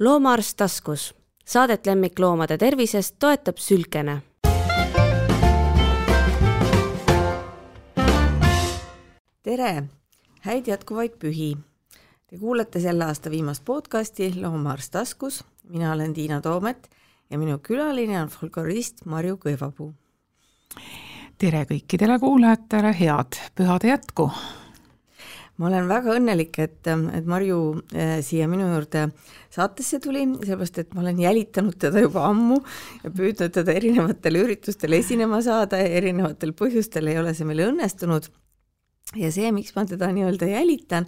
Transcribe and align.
loomaarst 0.00 0.56
taskus. 0.56 1.14
Saadet 1.44 1.86
lemmikloomade 1.86 2.58
tervisest 2.58 3.16
toetab 3.18 3.56
Sülkene. 3.56 4.22
tere, 9.42 9.84
häid 10.40 10.66
jätkuvaid 10.66 11.12
pühi. 11.18 11.56
Te 12.26 12.38
kuulete 12.38 12.80
selle 12.80 13.04
aasta 13.04 13.30
viimast 13.30 13.64
podcasti 13.64 14.32
Loomaarst 14.40 14.90
taskus. 14.92 15.44
mina 15.68 15.92
olen 15.92 16.14
Tiina 16.14 16.40
Toomet 16.40 16.90
ja 17.30 17.38
minu 17.38 17.58
külaline 17.58 18.22
on 18.22 18.28
folklorist 18.28 19.04
Marju 19.04 19.36
Kõivapuu. 19.36 19.94
tere 21.38 21.64
kõikidele 21.64 22.18
kuulajatele, 22.18 22.96
head 23.00 23.38
pühade 23.54 23.88
jätku 23.88 24.30
ma 25.56 25.68
olen 25.70 25.88
väga 25.88 26.16
õnnelik, 26.18 26.58
et, 26.60 26.88
et 26.88 27.28
Marju 27.28 27.58
äh, 27.96 28.18
siia 28.24 28.48
minu 28.50 28.68
juurde 28.68 29.06
saatesse 29.54 30.00
tuli, 30.04 30.24
sellepärast 30.42 30.82
et 30.82 30.96
ma 30.96 31.02
olen 31.04 31.20
jälitanud 31.22 31.78
teda 31.80 32.02
juba 32.04 32.26
ammu 32.28 32.58
ja 33.04 33.12
püüdnud 33.12 33.54
teda 33.56 33.76
erinevatel 33.76 34.40
üritustel 34.42 34.98
esinema 34.98 35.40
saada 35.44 35.80
ja 35.80 35.88
erinevatel 36.00 36.52
põhjustel 36.56 37.08
ei 37.12 37.20
ole 37.22 37.32
see 37.36 37.48
meil 37.48 37.64
õnnestunud. 37.70 38.28
ja 39.16 39.30
see, 39.32 39.48
miks 39.54 39.72
ma 39.76 39.86
teda 39.88 40.10
nii-öelda 40.12 40.50
jälitan, 40.50 41.06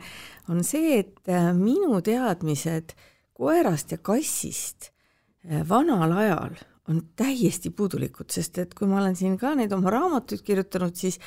on 0.48 0.64
see, 0.64 1.02
et 1.02 1.28
äh, 1.28 1.52
minu 1.56 2.00
teadmised 2.04 2.96
koerast 3.36 3.92
ja 3.92 4.00
kassist 4.00 4.90
äh, 5.44 5.60
vanal 5.68 6.16
ajal 6.24 6.56
on 6.88 7.02
täiesti 7.20 7.68
puudulikud, 7.70 8.30
sest 8.32 8.58
et 8.62 8.72
kui 8.74 8.88
ma 8.88 9.02
olen 9.02 9.16
siin 9.16 9.36
ka 9.36 9.52
neid 9.58 9.72
oma 9.76 9.92
raamatuid 9.92 10.40
kirjutanud, 10.46 10.96
siis 10.96 11.18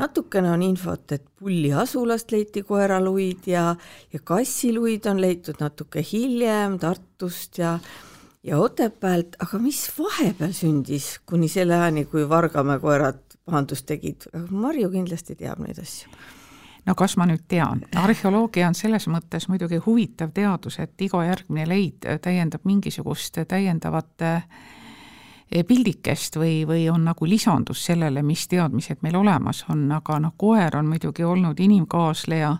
natukene 0.00 0.50
on 0.50 0.62
infot, 0.64 1.12
et 1.12 1.24
Pulli 1.38 1.72
asulast 1.76 2.32
leiti 2.32 2.62
koeraluid 2.66 3.48
ja, 3.50 3.74
ja 4.12 4.20
kassiluid 4.24 5.06
on 5.10 5.20
leitud 5.20 5.60
natuke 5.60 6.04
hiljem 6.12 6.78
Tartust 6.80 7.60
ja 7.60 7.78
ja 8.42 8.58
Otepäält, 8.58 9.36
aga 9.44 9.58
mis 9.60 9.82
vahepeal 9.98 10.52
sündis 10.56 11.18
kuni 11.28 11.48
selle 11.48 11.76
ajani, 11.76 12.06
kui 12.08 12.28
Vargamäe 12.28 12.80
koerad 12.80 13.20
pahandust 13.44 13.84
tegid, 13.86 14.28
Marju 14.50 14.88
kindlasti 14.94 15.36
teab 15.36 15.60
neid 15.60 15.80
asju. 15.82 16.08
No 16.86 16.94
kas 16.96 17.18
ma 17.20 17.26
nüüd 17.28 17.44
tean, 17.48 17.82
arheoloogia 18.00 18.70
on 18.70 18.74
selles 18.74 19.04
mõttes 19.12 19.50
muidugi 19.52 19.82
huvitav 19.84 20.32
teadus, 20.32 20.78
et 20.80 21.02
iga 21.04 21.20
järgmine 21.26 21.66
leid 21.68 22.08
täiendab 22.24 22.64
mingisugust 22.64 23.42
täiendavat 23.48 24.24
äh, 24.24 24.46
pildikest 25.50 26.36
või, 26.38 26.62
või 26.66 26.84
on 26.90 27.04
nagu 27.04 27.26
lisandus 27.26 27.82
sellele, 27.90 28.22
mis 28.22 28.46
teadmised 28.48 29.02
meil 29.02 29.16
olemas 29.18 29.64
on, 29.70 29.88
aga 29.92 30.20
noh, 30.22 30.34
koer 30.38 30.76
on 30.78 30.86
muidugi 30.86 31.24
olnud 31.26 31.58
inimkaasleja 31.60 32.52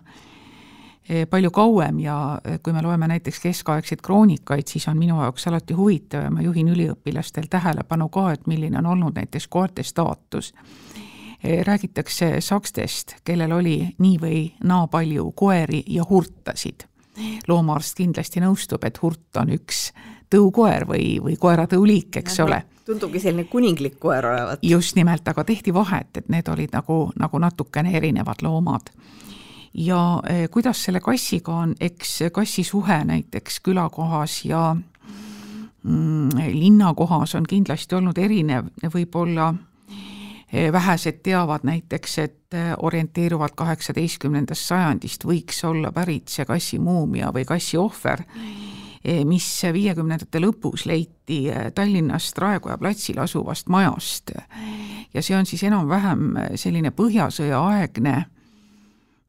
eh, 1.09 1.27
palju 1.31 1.53
kauem 1.55 2.01
ja 2.03 2.17
eh, 2.45 2.59
kui 2.63 2.75
me 2.75 2.83
loeme 2.83 3.07
näiteks 3.13 3.39
keskaegseid 3.45 4.03
kroonikaid, 4.03 4.67
siis 4.67 4.89
on 4.91 4.99
minu 4.99 5.21
jaoks 5.23 5.47
alati 5.47 5.77
huvitav 5.79 6.27
ja 6.27 6.33
ma 6.35 6.43
juhin 6.43 6.73
üliõpilastel 6.73 7.47
tähelepanu 7.51 8.09
ka, 8.11 8.33
et 8.35 8.51
milline 8.51 8.83
on 8.83 8.91
olnud 8.97 9.15
näiteks 9.23 9.47
koerte 9.49 9.83
staatus. 9.83 10.55
räägitakse 11.67 12.41
sakstest, 12.41 13.15
kellel 13.25 13.53
oli 13.53 13.95
nii 13.99 14.19
või 14.21 14.41
naa 14.65 14.87
palju 14.87 15.33
koeri 15.33 15.85
ja 15.87 16.05
hurtasid. 16.11 16.85
loomaarst 17.49 17.97
kindlasti 17.97 18.41
nõustub, 18.41 18.85
et 18.85 19.03
hurt 19.03 19.37
on 19.37 19.51
üks 19.51 19.93
tõukoer 20.31 20.87
või, 20.87 21.23
või 21.23 21.37
koeratõuliik, 21.37 22.17
eks 22.17 22.41
Aha. 22.41 22.47
ole 22.47 22.63
tundubki 22.91 23.23
selline 23.23 23.47
kuninglik 23.51 23.99
koer 24.01 24.27
olevat. 24.27 24.59
just 24.63 24.97
nimelt, 24.97 25.29
aga 25.29 25.45
tehti 25.45 25.75
vahet, 25.75 26.17
et 26.17 26.29
need 26.29 26.49
olid 26.49 26.75
nagu, 26.75 27.01
nagu 27.19 27.39
natukene 27.39 27.95
erinevad 27.97 28.43
loomad. 28.43 28.91
ja 29.75 30.23
eh, 30.29 30.49
kuidas 30.51 30.85
selle 30.85 31.01
kassiga 31.01 31.55
on, 31.65 31.75
eks 31.81 32.19
kassi 32.33 32.65
suhe 32.65 33.05
näiteks 33.05 33.61
külakohas 33.61 34.45
ja 34.45 34.77
mm, 35.83 36.29
linnakohas 36.53 37.35
on 37.35 37.47
kindlasti 37.47 37.95
olnud 37.95 38.19
erinev, 38.19 38.73
võib-olla 38.83 39.53
eh, 40.53 40.73
vähesed 40.73 41.23
teavad 41.23 41.63
näiteks, 41.63 42.19
et 42.19 42.59
eh, 42.59 42.75
orienteeruvalt 42.79 43.55
kaheksateistkümnendast 43.55 44.67
sajandist 44.73 45.25
võiks 45.25 45.65
olla 45.65 45.93
pärit 45.93 46.29
see 46.29 46.45
kassi 46.45 46.79
muumia 46.79 47.31
või 47.35 47.47
kassi 47.47 47.79
ohver 47.79 48.27
mm 48.27 48.80
mis 49.25 49.47
viiekümnendate 49.73 50.41
lõpus 50.43 50.85
leiti 50.89 51.47
eh, 51.49 51.71
Tallinnast 51.75 52.39
Raekoja 52.39 52.77
platsil 52.79 53.19
asuvast 53.19 53.69
majast. 53.69 54.33
ja 55.15 55.23
see 55.23 55.37
on 55.37 55.47
siis 55.47 55.63
enam-vähem 55.65 56.37
selline 56.55 56.93
põhjasõjaaegne 56.93 58.17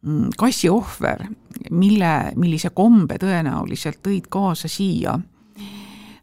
mm, 0.01 0.29
kassiohver, 0.37 1.23
mille, 1.71 2.13
millise 2.35 2.69
kombe 2.75 3.17
tõenäoliselt 3.17 4.01
tõid 4.03 4.27
kaasa 4.29 4.67
siia 4.67 5.19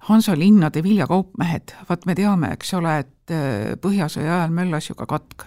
Hanso 0.08 0.32
linnade 0.32 0.80
viljakaupmehed, 0.80 1.74
vaat 1.84 2.06
me 2.08 2.14
teame, 2.16 2.48
eks 2.56 2.70
ole, 2.78 2.94
et 3.02 3.32
eh, 3.32 3.74
põhjasõja 3.76 4.38
ajal 4.38 4.54
möllas 4.56 4.88
ju 4.88 4.94
ka 4.96 5.04
katk 5.04 5.44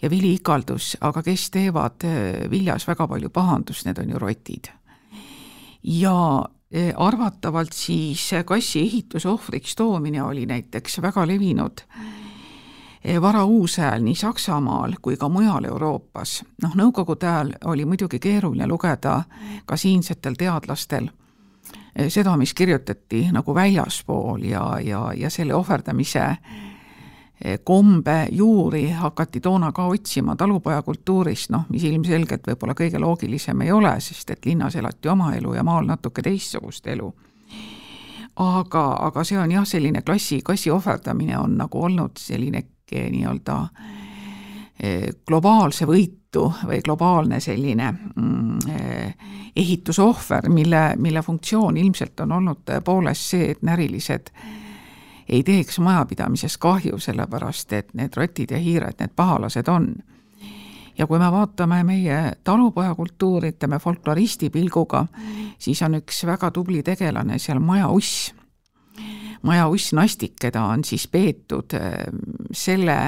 ja 0.00 0.08
vili 0.08 0.30
ikaldus, 0.36 0.94
aga 1.04 1.20
kes 1.24 1.50
teevad 1.52 2.04
viljas 2.48 2.86
väga 2.88 3.04
palju 3.08 3.28
pahandust, 3.32 3.84
need 3.84 4.00
on 4.00 4.10
ju 4.14 4.20
rotid. 4.20 4.68
ja 5.82 6.16
Eh, 6.55 6.55
arvatavalt 6.96 7.72
siis 7.72 8.30
kassi 8.44 8.80
ehitusohvriks 8.80 9.76
toomine 9.76 10.22
oli 10.22 10.46
näiteks 10.46 11.02
väga 11.02 11.26
levinud 11.26 11.80
eh, 13.04 13.20
varauusajal 13.22 14.02
nii 14.02 14.14
Saksamaal 14.14 14.96
kui 15.02 15.16
ka 15.16 15.28
mujal 15.28 15.64
Euroopas. 15.64 16.44
noh, 16.62 16.74
nõukogude 16.74 17.26
ajal 17.26 17.52
oli 17.64 17.84
muidugi 17.84 18.18
keeruline 18.18 18.66
lugeda 18.66 19.22
ka 19.66 19.76
siinsetel 19.76 20.34
teadlastel 20.34 21.08
eh, 21.94 22.10
seda, 22.10 22.36
mis 22.36 22.54
kirjutati 22.54 23.28
nagu 23.32 23.54
väljaspool 23.54 24.42
ja, 24.42 24.80
ja, 24.82 25.12
ja 25.16 25.30
selle 25.30 25.54
ohverdamise 25.54 26.26
kombe 27.64 28.28
juuri 28.32 28.90
hakati 28.90 29.40
toona 29.40 29.72
ka 29.72 29.84
otsima 29.86 30.36
talupojakultuurist, 30.36 31.50
noh, 31.52 31.66
mis 31.68 31.84
ilmselgelt 31.84 32.48
võib-olla 32.48 32.74
kõige 32.74 33.00
loogilisem 33.00 33.60
ei 33.60 33.72
ole, 33.72 33.92
sest 34.00 34.30
et 34.32 34.48
linnas 34.48 34.76
elati 34.76 35.08
oma 35.12 35.34
elu 35.36 35.52
ja 35.54 35.64
maal 35.64 35.84
natuke 35.86 36.24
teistsugust 36.24 36.86
elu. 36.86 37.12
aga, 38.36 38.86
aga 39.00 39.24
see 39.24 39.38
on 39.38 39.52
jah, 39.52 39.64
selline 39.68 40.02
klassi, 40.02 40.40
klassi 40.44 40.70
ohverdamine 40.70 41.38
on 41.38 41.56
nagu 41.56 41.84
olnud 41.84 42.16
selline 42.20 42.62
nii-öelda 42.90 43.68
eh, 44.80 45.08
globaalse 45.26 45.86
võitu 45.86 46.52
või 46.64 46.80
globaalne 46.84 47.40
selline 47.40 47.92
mm, 47.92 48.58
eh, 48.70 49.14
ehitusohver, 49.56 50.48
mille, 50.48 50.92
mille 50.96 51.22
funktsioon 51.22 51.76
ilmselt 51.76 52.20
on 52.20 52.32
olnud 52.32 52.64
tõepoolest 52.64 53.32
see, 53.32 53.50
et 53.50 53.62
närilised 53.62 54.32
äh, 54.32 54.65
ei 55.28 55.42
teeks 55.42 55.78
majapidamises 55.78 56.58
kahju, 56.58 56.98
sellepärast 56.98 57.72
et 57.72 57.94
need 57.94 58.16
rotid 58.16 58.50
ja 58.50 58.60
hiired, 58.62 58.98
need 59.00 59.14
pahalased 59.16 59.68
on. 59.68 59.94
ja 60.98 61.06
kui 61.06 61.18
me 61.18 61.30
vaatame 61.32 61.82
meie 61.84 62.18
talupojakultuuri, 62.44 63.52
ütleme 63.52 63.78
folkloristi 63.78 64.50
pilguga, 64.50 65.06
siis 65.58 65.82
on 65.82 65.98
üks 65.98 66.24
väga 66.26 66.50
tubli 66.50 66.82
tegelane 66.82 67.38
seal 67.38 67.58
majauss. 67.60 68.34
majauss 69.42 69.92
Nastik, 69.92 70.36
keda 70.40 70.64
on 70.64 70.84
siis 70.84 71.08
peetud 71.08 71.74
äh, 71.74 72.06
selle 72.52 72.98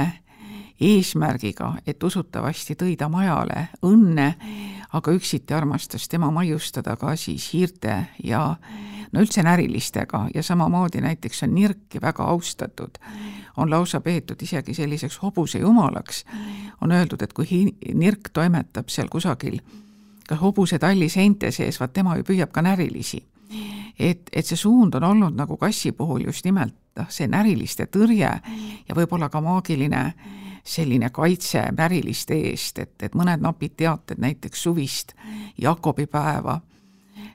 eesmärgiga, 0.80 1.72
et 1.86 2.02
usutavasti 2.02 2.76
tõi 2.78 2.96
ta 2.96 3.08
majale 3.10 3.68
õnne, 3.86 4.28
aga 4.92 5.12
üksiti 5.12 5.54
armastas 5.54 6.08
tema 6.08 6.30
maiustada 6.30 6.96
ka 6.96 7.16
siis 7.16 7.50
hiirte 7.52 7.96
ja 8.24 8.42
no 9.12 9.24
üldse 9.24 9.42
närilistega 9.42 10.28
ja 10.34 10.42
samamoodi 10.42 11.02
näiteks 11.02 11.42
on 11.42 11.54
nirki 11.54 12.00
väga 12.02 12.24
austatud, 12.24 13.00
on 13.56 13.70
lausa 13.70 14.00
peetud 14.00 14.42
isegi 14.42 14.74
selliseks 14.74 15.18
hobusejumalaks. 15.22 16.24
on 16.80 16.92
öeldud, 16.92 17.22
et 17.22 17.32
kui 17.32 17.74
nirk 17.94 18.30
toimetab 18.32 18.88
seal 18.88 19.08
kusagil 19.08 19.60
kas 20.28 20.40
hobusetalli 20.40 21.08
seinte 21.08 21.50
sees, 21.50 21.80
vaat 21.80 21.94
tema 21.96 22.16
ju 22.18 22.26
püüab 22.28 22.52
ka 22.52 22.62
närilisi. 22.62 23.22
et, 23.98 24.28
et 24.32 24.46
see 24.46 24.56
suund 24.60 24.94
on 24.94 25.04
olnud 25.04 25.34
nagu 25.34 25.56
kassi 25.56 25.92
puhul 25.92 26.26
just 26.26 26.44
nimelt 26.44 26.74
noh, 26.98 27.06
see 27.08 27.26
näriliste 27.26 27.86
tõrje 27.88 28.28
ja 28.88 28.94
võib-olla 28.94 29.30
ka 29.32 29.40
maagiline 29.40 30.02
selline 30.68 31.08
kaitse 31.10 31.62
näriliste 31.72 32.36
eest, 32.50 32.78
et, 32.78 32.94
et 33.02 33.14
mõned 33.16 33.40
napid 33.40 33.72
teated 33.76 34.20
näiteks 34.20 34.62
suvist 34.68 35.14
Jakobipäeva 35.58 36.58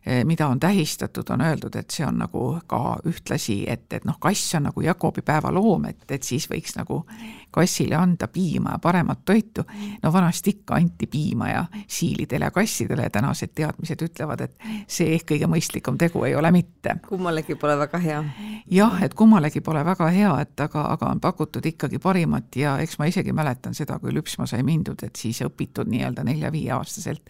Eh, 0.06 0.26
mida 0.26 0.48
on 0.48 0.60
tähistatud, 0.60 1.24
on 1.30 1.42
öeldud, 1.42 1.76
et 1.76 1.90
see 1.90 2.04
on 2.06 2.18
nagu 2.20 2.58
ka 2.68 2.98
ühtlasi, 3.08 3.62
et, 3.72 3.86
et 3.94 4.04
noh, 4.04 4.18
kass 4.20 4.56
on 4.58 4.66
nagu 4.68 4.82
Jakobi 4.84 5.22
päeva 5.24 5.52
loom, 5.56 5.86
et, 5.88 6.04
et 6.12 6.24
siis 6.28 6.50
võiks 6.52 6.76
nagu 6.76 7.06
kassile 7.54 7.96
anda 7.96 8.28
piima 8.28 8.76
ja 8.76 8.80
paremat 8.80 9.26
toitu. 9.26 9.64
no 10.04 10.14
vanasti 10.14 10.50
ikka 10.50 10.76
anti 10.76 11.08
piima 11.08 11.50
ja 11.50 11.66
siilidele 11.88 12.46
ja 12.46 12.52
kassidele, 12.52 13.10
tänased 13.10 13.54
teadmised 13.56 14.02
ütlevad, 14.02 14.42
et 14.42 14.56
see 14.88 15.14
ehk 15.16 15.28
kõige 15.32 15.50
mõistlikum 15.50 15.98
tegu 15.98 16.24
ei 16.24 16.36
ole 16.36 16.52
mitte. 16.52 16.98
kummalegi 17.08 17.56
pole 17.56 17.78
väga 17.78 18.00
hea. 18.04 18.24
jah, 18.72 19.04
et 19.04 19.14
kummalegi 19.14 19.62
pole 19.62 19.86
väga 19.86 20.10
hea, 20.16 20.34
et 20.42 20.66
aga, 20.66 20.88
aga 20.96 21.12
on 21.12 21.22
pakutud 21.24 21.66
ikkagi 21.66 22.00
parimat 22.00 22.56
ja 22.56 22.78
eks 22.84 22.98
ma 23.00 23.10
isegi 23.12 23.34
mäletan 23.34 23.78
seda, 23.78 24.00
kui 24.00 24.14
lüpsma 24.14 24.48
sai 24.50 24.64
mindud, 24.64 25.04
et 25.04 25.16
siis 25.16 25.42
õpitud 25.46 25.90
nii-öelda 25.90 26.24
nelja-viieaastaselt, 26.24 27.30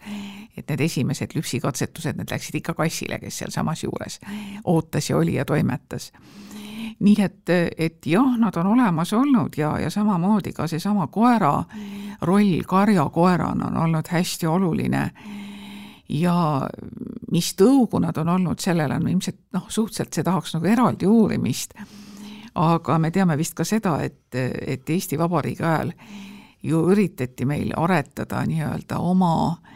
et 0.56 0.68
need 0.68 0.80
esimesed 0.88 1.36
lüpsikatsetused, 1.36 2.16
need 2.16 2.32
läksid 2.32 2.60
ikka 2.62 2.74
kassile, 2.78 3.18
kes 3.22 3.42
sealsamas 3.44 3.84
juures 3.84 4.20
ootas 4.64 5.10
ja 5.10 5.16
oli 5.16 5.34
ja 5.34 5.44
toimetas 5.44 6.12
nii 7.00 7.16
et, 7.22 7.50
et 7.78 8.06
jah, 8.06 8.36
nad 8.38 8.56
on 8.56 8.66
olemas 8.66 9.12
olnud 9.12 9.56
ja, 9.56 9.78
ja 9.78 9.90
samamoodi 9.90 10.52
ka 10.52 10.66
seesama 10.70 11.06
koera 11.06 11.64
roll 12.22 12.62
karjakoerana 12.66 13.66
on 13.66 13.76
olnud 13.76 14.08
hästi 14.10 14.46
oluline. 14.46 15.10
ja 16.08 16.68
mis 17.32 17.54
tõugu 17.58 17.98
nad 18.00 18.16
on 18.16 18.28
olnud, 18.28 18.58
sellele 18.60 18.94
on 18.94 19.08
ilmselt 19.08 19.40
noh, 19.52 19.66
suhteliselt 19.68 20.14
see 20.14 20.24
tahaks 20.24 20.54
nagu 20.54 20.66
eraldi 20.66 21.06
uurimist. 21.06 21.74
aga 22.54 22.98
me 22.98 23.10
teame 23.10 23.36
vist 23.36 23.54
ka 23.54 23.64
seda, 23.64 23.98
et, 24.02 24.34
et 24.66 24.90
Eesti 24.90 25.18
Vabariigi 25.18 25.62
ajal 25.62 25.92
ju 26.62 26.86
üritati 26.90 27.44
meil 27.44 27.72
aretada 27.76 28.44
nii-öelda 28.46 28.98
oma 28.98 29.34
äh, 29.50 29.73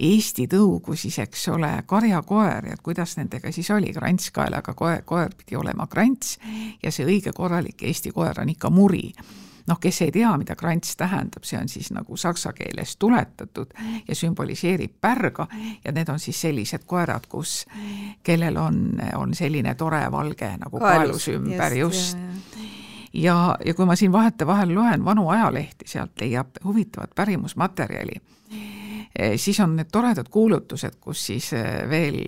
Eesti 0.00 0.46
tõugu 0.48 0.94
siis, 0.96 1.18
eks 1.20 1.48
ole, 1.52 1.68
karjakoer 1.86 2.70
ja 2.70 2.76
kuidas 2.82 3.18
nendega 3.18 3.52
siis 3.52 3.68
oli, 3.74 3.92
krantskaelaga 3.92 4.72
koer, 4.74 5.02
koer 5.04 5.34
pidi 5.36 5.58
olema 5.60 5.84
krants 5.92 6.38
ja 6.82 6.92
see 6.92 7.04
õige 7.04 7.34
korralik 7.36 7.82
Eesti 7.84 8.12
koer 8.16 8.40
on 8.40 8.48
ikka 8.48 8.70
muri. 8.72 9.10
Noh, 9.68 9.76
kes 9.78 10.00
ei 10.02 10.10
tea, 10.10 10.30
mida 10.40 10.56
krants 10.56 10.96
tähendab, 10.96 11.44
see 11.44 11.60
on 11.60 11.68
siis 11.68 11.90
nagu 11.92 12.16
saksa 12.16 12.54
keeles 12.56 12.96
tuletatud 12.96 13.76
ja 14.08 14.16
sümboliseerib 14.16 14.96
pärga 15.00 15.46
ja 15.84 15.92
need 15.92 16.08
on 16.08 16.18
siis 16.18 16.40
sellised 16.40 16.88
koerad, 16.88 17.28
kus, 17.28 17.66
kellel 18.24 18.56
on, 18.56 18.82
on 19.20 19.36
selline 19.36 19.76
tore 19.76 20.00
valge 20.10 20.48
nagu 20.64 20.80
kaelus 20.80 21.28
ümber, 21.28 21.76
just, 21.76 22.16
just.. 22.16 22.58
ja, 23.12 23.36
ja 23.66 23.76
kui 23.76 23.86
ma 23.86 24.00
siin 24.00 24.16
vahetevahel 24.16 24.74
loen 24.74 25.04
vanu 25.04 25.28
ajalehti, 25.28 25.92
sealt 25.92 26.16
leiab 26.24 26.56
huvitavat 26.64 27.14
pärimusmaterjali 27.14 28.22
siis 29.36 29.60
on 29.60 29.76
need 29.76 29.90
toredad 29.92 30.28
kuulutused, 30.30 30.96
kus 31.00 31.26
siis 31.26 31.50
veel 31.90 32.22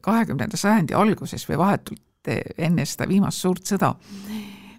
kahekümnenda 0.00 0.56
sajandi 0.56 0.94
alguses 0.94 1.44
või 1.48 1.58
vahetult 1.60 2.30
enne 2.58 2.84
seda 2.86 3.08
viimast 3.08 3.42
suurt 3.42 3.66
sõda 3.66 3.94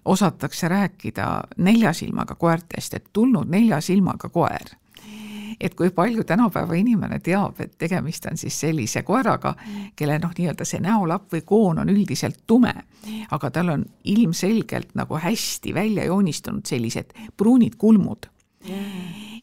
osatakse 0.04 0.68
rääkida 0.68 1.40
nelja 1.56 1.92
silmaga 1.92 2.34
koertest, 2.34 2.94
et 2.94 3.12
tulnud 3.12 3.48
nelja 3.48 3.80
silmaga 3.80 4.28
koer. 4.28 4.74
Et 5.60 5.74
kui 5.74 5.90
palju 5.94 6.24
tänapäeva 6.26 6.74
inimene 6.74 7.20
teab, 7.22 7.60
et 7.62 7.76
tegemist 7.78 8.26
on 8.26 8.36
siis 8.36 8.56
sellise 8.60 9.04
koeraga, 9.06 9.54
kelle 9.96 10.18
noh, 10.18 10.32
nii-öelda 10.36 10.66
see 10.66 10.80
näolapp 10.82 11.30
või 11.32 11.44
koon 11.46 11.78
on 11.78 11.92
üldiselt 11.92 12.40
tume, 12.46 12.74
aga 13.30 13.50
tal 13.50 13.70
on 13.76 13.84
ilmselgelt 14.04 14.96
nagu 14.98 15.20
hästi 15.22 15.74
välja 15.74 16.04
joonistunud 16.10 16.66
sellised 16.66 17.14
pruunid 17.36 17.78
kulmud 17.78 18.26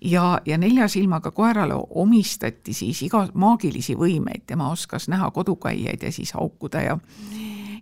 ja, 0.02 0.42
ja 0.46 0.58
nelja 0.58 0.88
silmaga 0.88 1.32
koerale 1.32 1.74
omistati 1.90 2.74
siis 2.74 3.02
iga 3.06 3.28
maagilisi 3.34 3.96
võimeid, 3.96 4.46
tema 4.48 4.72
oskas 4.72 5.08
näha 5.12 5.32
kodukaiaid 5.32 6.04
ja 6.04 6.12
siis 6.12 6.34
haukuda 6.34 6.82
ja 6.82 6.98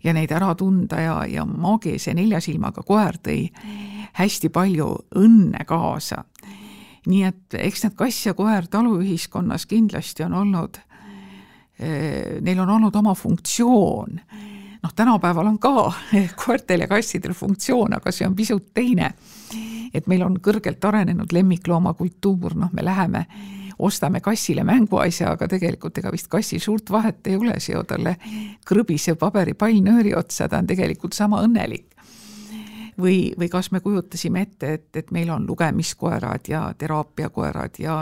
ja 0.04 0.13
neid 0.16 0.31
ära 0.31 0.54
tunda 0.56 1.00
ja, 1.01 1.16
ja 1.27 1.45
maagilise 1.45 2.13
nelja 2.16 2.39
silmaga 2.39 2.83
koer 2.88 3.18
tõi 3.24 3.50
hästi 4.19 4.50
palju 4.50 4.88
õnne 5.19 5.66
kaasa. 5.68 6.24
nii 7.07 7.24
et 7.24 7.56
eks 7.57 7.83
need 7.83 7.95
kass 7.98 8.25
ja 8.25 8.33
koer 8.33 8.68
taluühiskonnas 8.68 9.66
kindlasti 9.66 10.24
on 10.24 10.33
olnud, 10.33 10.77
eh, 11.80 12.39
neil 12.42 12.60
on 12.60 12.69
olnud 12.69 12.95
oma 12.95 13.16
funktsioon 13.16 14.19
noh, 14.84 14.94
tänapäeval 14.96 15.48
on 15.48 15.60
ka 15.60 15.92
koertel 16.46 16.86
ja 16.86 16.88
kassidel 16.88 17.34
funktsioon, 17.34 17.98
aga 18.00 18.12
see 18.12 18.28
on 18.28 18.36
pisut 18.36 18.74
teine 18.74 19.14
et 19.94 20.08
meil 20.10 20.24
on 20.26 20.38
kõrgelt 20.44 20.84
arenenud 20.86 21.34
lemmikloomakultuur, 21.34 22.56
noh, 22.58 22.74
me 22.74 22.86
läheme 22.86 23.26
ostame 23.80 24.20
kassile 24.20 24.64
mänguasja, 24.68 25.34
aga 25.34 25.48
tegelikult 25.48 25.98
ega 26.02 26.12
vist 26.12 26.28
kassil 26.31 26.60
suurt 26.60 26.92
vahet 26.92 27.28
ei 27.31 27.38
ole, 27.40 27.56
seo 27.64 27.84
talle 27.88 28.18
krõbisev 28.68 29.16
paberipall 29.20 29.80
nööri 29.84 30.14
otsa, 30.18 30.50
ta 30.50 30.60
on 30.60 30.68
tegelikult 30.68 31.16
sama 31.16 31.42
õnnelik. 31.46 31.88
Või, 33.01 33.34
või 33.40 33.50
kas 33.50 33.72
me 33.72 33.80
kujutasime 33.80 34.42
ette, 34.42 34.74
et, 34.74 34.90
et 34.96 35.12
meil 35.12 35.30
on 35.30 35.48
lugemiskoerad 35.48 36.50
ja 36.51 36.62
teraapiakoerad 36.78 37.80
ja 37.80 37.98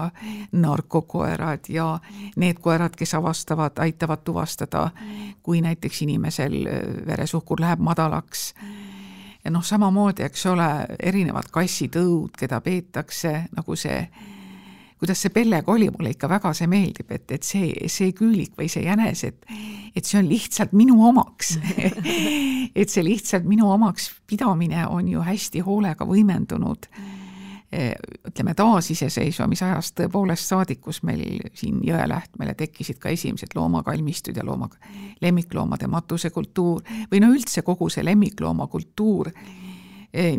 narkokoerad 0.51 1.69
ja 1.69 1.88
need 2.35 2.59
koerad, 2.61 2.95
kes 2.97 3.13
avastavad, 3.17 3.77
aitavad 3.79 4.23
tuvastada, 4.23 4.89
kui 5.44 5.61
näiteks 5.61 6.01
inimesel 6.01 6.57
veresuhkur 7.07 7.61
läheb 7.61 7.79
madalaks. 7.79 8.53
Ja 9.44 9.51
noh, 9.51 9.63
samamoodi, 9.63 10.25
eks 10.27 10.45
ole, 10.51 10.69
erinevad 11.00 11.47
kassitõud, 11.51 12.33
keda 12.38 12.59
peetakse 12.61 13.45
nagu 13.55 13.75
see, 13.79 14.01
kuidas 14.99 15.21
see 15.21 15.33
Pellega 15.33 15.71
oli, 15.71 15.89
mulle 15.94 16.13
ikka 16.15 16.29
väga 16.29 16.53
see 16.57 16.67
meeldib, 16.71 17.11
et, 17.13 17.31
et 17.31 17.45
see, 17.45 17.71
see 17.91 18.13
küülik 18.17 18.55
või 18.57 18.69
see 18.71 18.85
jänes, 18.88 19.23
et 19.27 19.45
et 19.97 20.05
see 20.05 20.19
on 20.19 20.27
lihtsalt 20.29 20.73
minu 20.77 20.99
omaks. 21.07 21.55
Et 22.77 22.91
see 22.91 23.01
lihtsalt 23.01 23.47
minu 23.49 23.71
omaks 23.73 24.11
pidamine 24.29 24.83
on 24.94 25.07
ju 25.09 25.23
hästi 25.25 25.63
hoolega 25.65 26.05
võimendunud 26.05 26.85
ütleme, 28.27 28.53
taasiseseisvumisajast 28.55 29.97
tõepoolest 29.99 30.47
saadik, 30.47 30.79
kus 30.85 31.01
meil 31.03 31.41
siin 31.57 31.81
Jõelähtmele 31.83 32.53
tekkisid 32.55 33.00
ka 33.03 33.11
esimesed 33.11 33.55
loomakalmistud 33.55 34.38
ja 34.38 34.45
looma, 34.47 34.69
lemmikloomade 35.21 35.89
matusekultuur 35.91 36.85
või 37.11 37.19
no 37.23 37.33
üldse 37.35 37.65
kogu 37.67 37.89
see 37.91 38.05
lemmikloomakultuur 38.07 39.31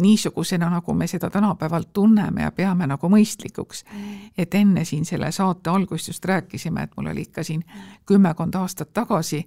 niisugusena, 0.01 0.71
nagu 0.71 0.95
me 0.95 1.07
seda 1.07 1.31
tänapäeval 1.31 1.85
tunneme 1.93 2.43
ja 2.43 2.51
peame 2.51 2.87
nagu 2.87 3.09
mõistlikuks. 3.09 3.85
et 4.39 4.55
enne 4.55 4.85
siin 4.85 5.05
selle 5.05 5.33
saate 5.33 5.71
algust 5.71 6.09
just 6.09 6.25
rääkisime, 6.25 6.83
et 6.83 6.97
mul 6.97 7.07
oli 7.07 7.29
ikka 7.29 7.43
siin 7.43 7.65
kümmekond 8.07 8.55
aastat 8.55 8.93
tagasi 8.93 9.47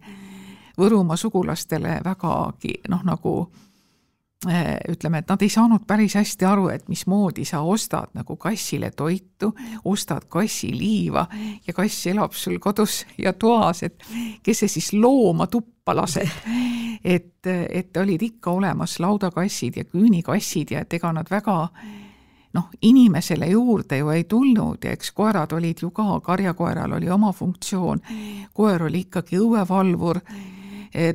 Võrumaa 0.79 1.17
sugulastele 1.19 1.99
vägagi 2.03 2.73
noh, 2.89 3.03
nagu 3.03 3.51
Äh, 4.49 4.79
ütleme, 4.89 5.19
et 5.21 5.27
nad 5.29 5.41
ei 5.45 5.51
saanud 5.53 5.83
päris 5.85 6.15
hästi 6.17 6.45
aru, 6.49 6.63
et 6.73 6.87
mismoodi 6.89 7.43
sa 7.45 7.59
ostad 7.61 8.09
nagu 8.17 8.33
kassile 8.41 8.89
toitu, 8.97 9.51
ostad 9.85 10.25
kassiliiva 10.33 11.27
ja 11.67 11.73
kass 11.77 12.07
elab 12.09 12.33
sul 12.33 12.57
kodus 12.57 13.03
ja 13.21 13.35
toas, 13.37 13.83
et 13.85 14.01
kes 14.41 14.63
see 14.63 14.71
siis 14.79 14.87
looma 14.97 15.45
tuppa 15.45 15.93
laseb. 15.93 16.49
Et, 17.03 17.47
et 17.47 17.97
olid 17.97 18.21
ikka 18.21 18.51
olemas 18.51 18.99
laudakassid 18.99 19.77
ja 19.77 19.83
küünikassid 19.83 20.71
ja 20.71 20.85
et 20.85 20.93
ega 20.93 21.11
nad 21.13 21.29
väga 21.29 21.57
noh, 22.53 22.69
inimesele 22.81 23.47
juurde 23.47 23.97
ju 23.97 24.09
ei 24.09 24.23
tulnud 24.23 24.83
ja 24.83 24.91
eks 24.91 25.11
koerad 25.15 25.51
olid 25.55 25.81
ju 25.81 25.91
ka, 25.95 26.19
karjakoeral 26.23 26.97
oli 26.97 27.09
oma 27.09 27.31
funktsioon, 27.33 28.01
koer 28.53 28.83
oli 28.83 29.05
ikkagi 29.07 29.39
õuevalvur, 29.39 30.19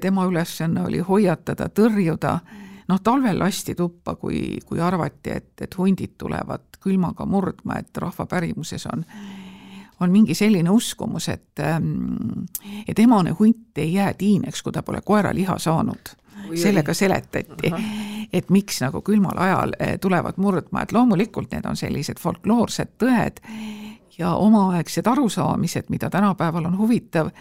tema 0.00 0.24
ülesanne 0.24 0.86
oli 0.88 1.02
hoiatada, 1.04 1.68
tõrjuda. 1.68 2.38
Noh, 2.88 3.00
talvel 3.02 3.38
lasti 3.38 3.74
tuppa, 3.74 4.14
kui, 4.14 4.60
kui 4.64 4.80
arvati, 4.80 5.30
et, 5.34 5.52
et 5.60 5.74
hundid 5.78 6.14
tulevad 6.18 6.78
külmaga 6.80 7.26
murdma, 7.26 7.80
et 7.82 7.98
rahva 7.98 8.28
pärimuses 8.30 8.86
on 8.92 9.02
on 10.00 10.12
mingi 10.12 10.34
selline 10.34 10.70
uskumus, 10.70 11.28
et, 11.28 11.60
ähm, 11.60 12.44
et 12.88 12.98
emane 12.98 13.30
hunt 13.38 13.78
ei 13.78 13.94
jää 13.94 14.14
tiineks, 14.14 14.62
kui 14.62 14.72
ta 14.72 14.82
pole 14.82 15.00
koeraliha 15.04 15.58
saanud. 15.58 16.16
sellega 16.54 16.94
seletati, 16.94 17.72
et 18.32 18.50
miks 18.50 18.80
nagu 18.80 19.00
külmal 19.02 19.38
ajal 19.40 19.72
eh, 19.80 19.98
tulevad 19.98 20.36
murdma, 20.36 20.82
et 20.82 20.92
loomulikult 20.92 21.50
need 21.50 21.64
on 21.66 21.76
sellised 21.76 22.20
folkloorsed 22.20 22.92
tõed 23.02 23.40
ja 24.18 24.34
omaaegsed 24.34 25.06
arusaamised, 25.06 25.88
mida 25.88 26.10
tänapäeval 26.10 26.68
on 26.68 26.78
huvitav 26.78 27.32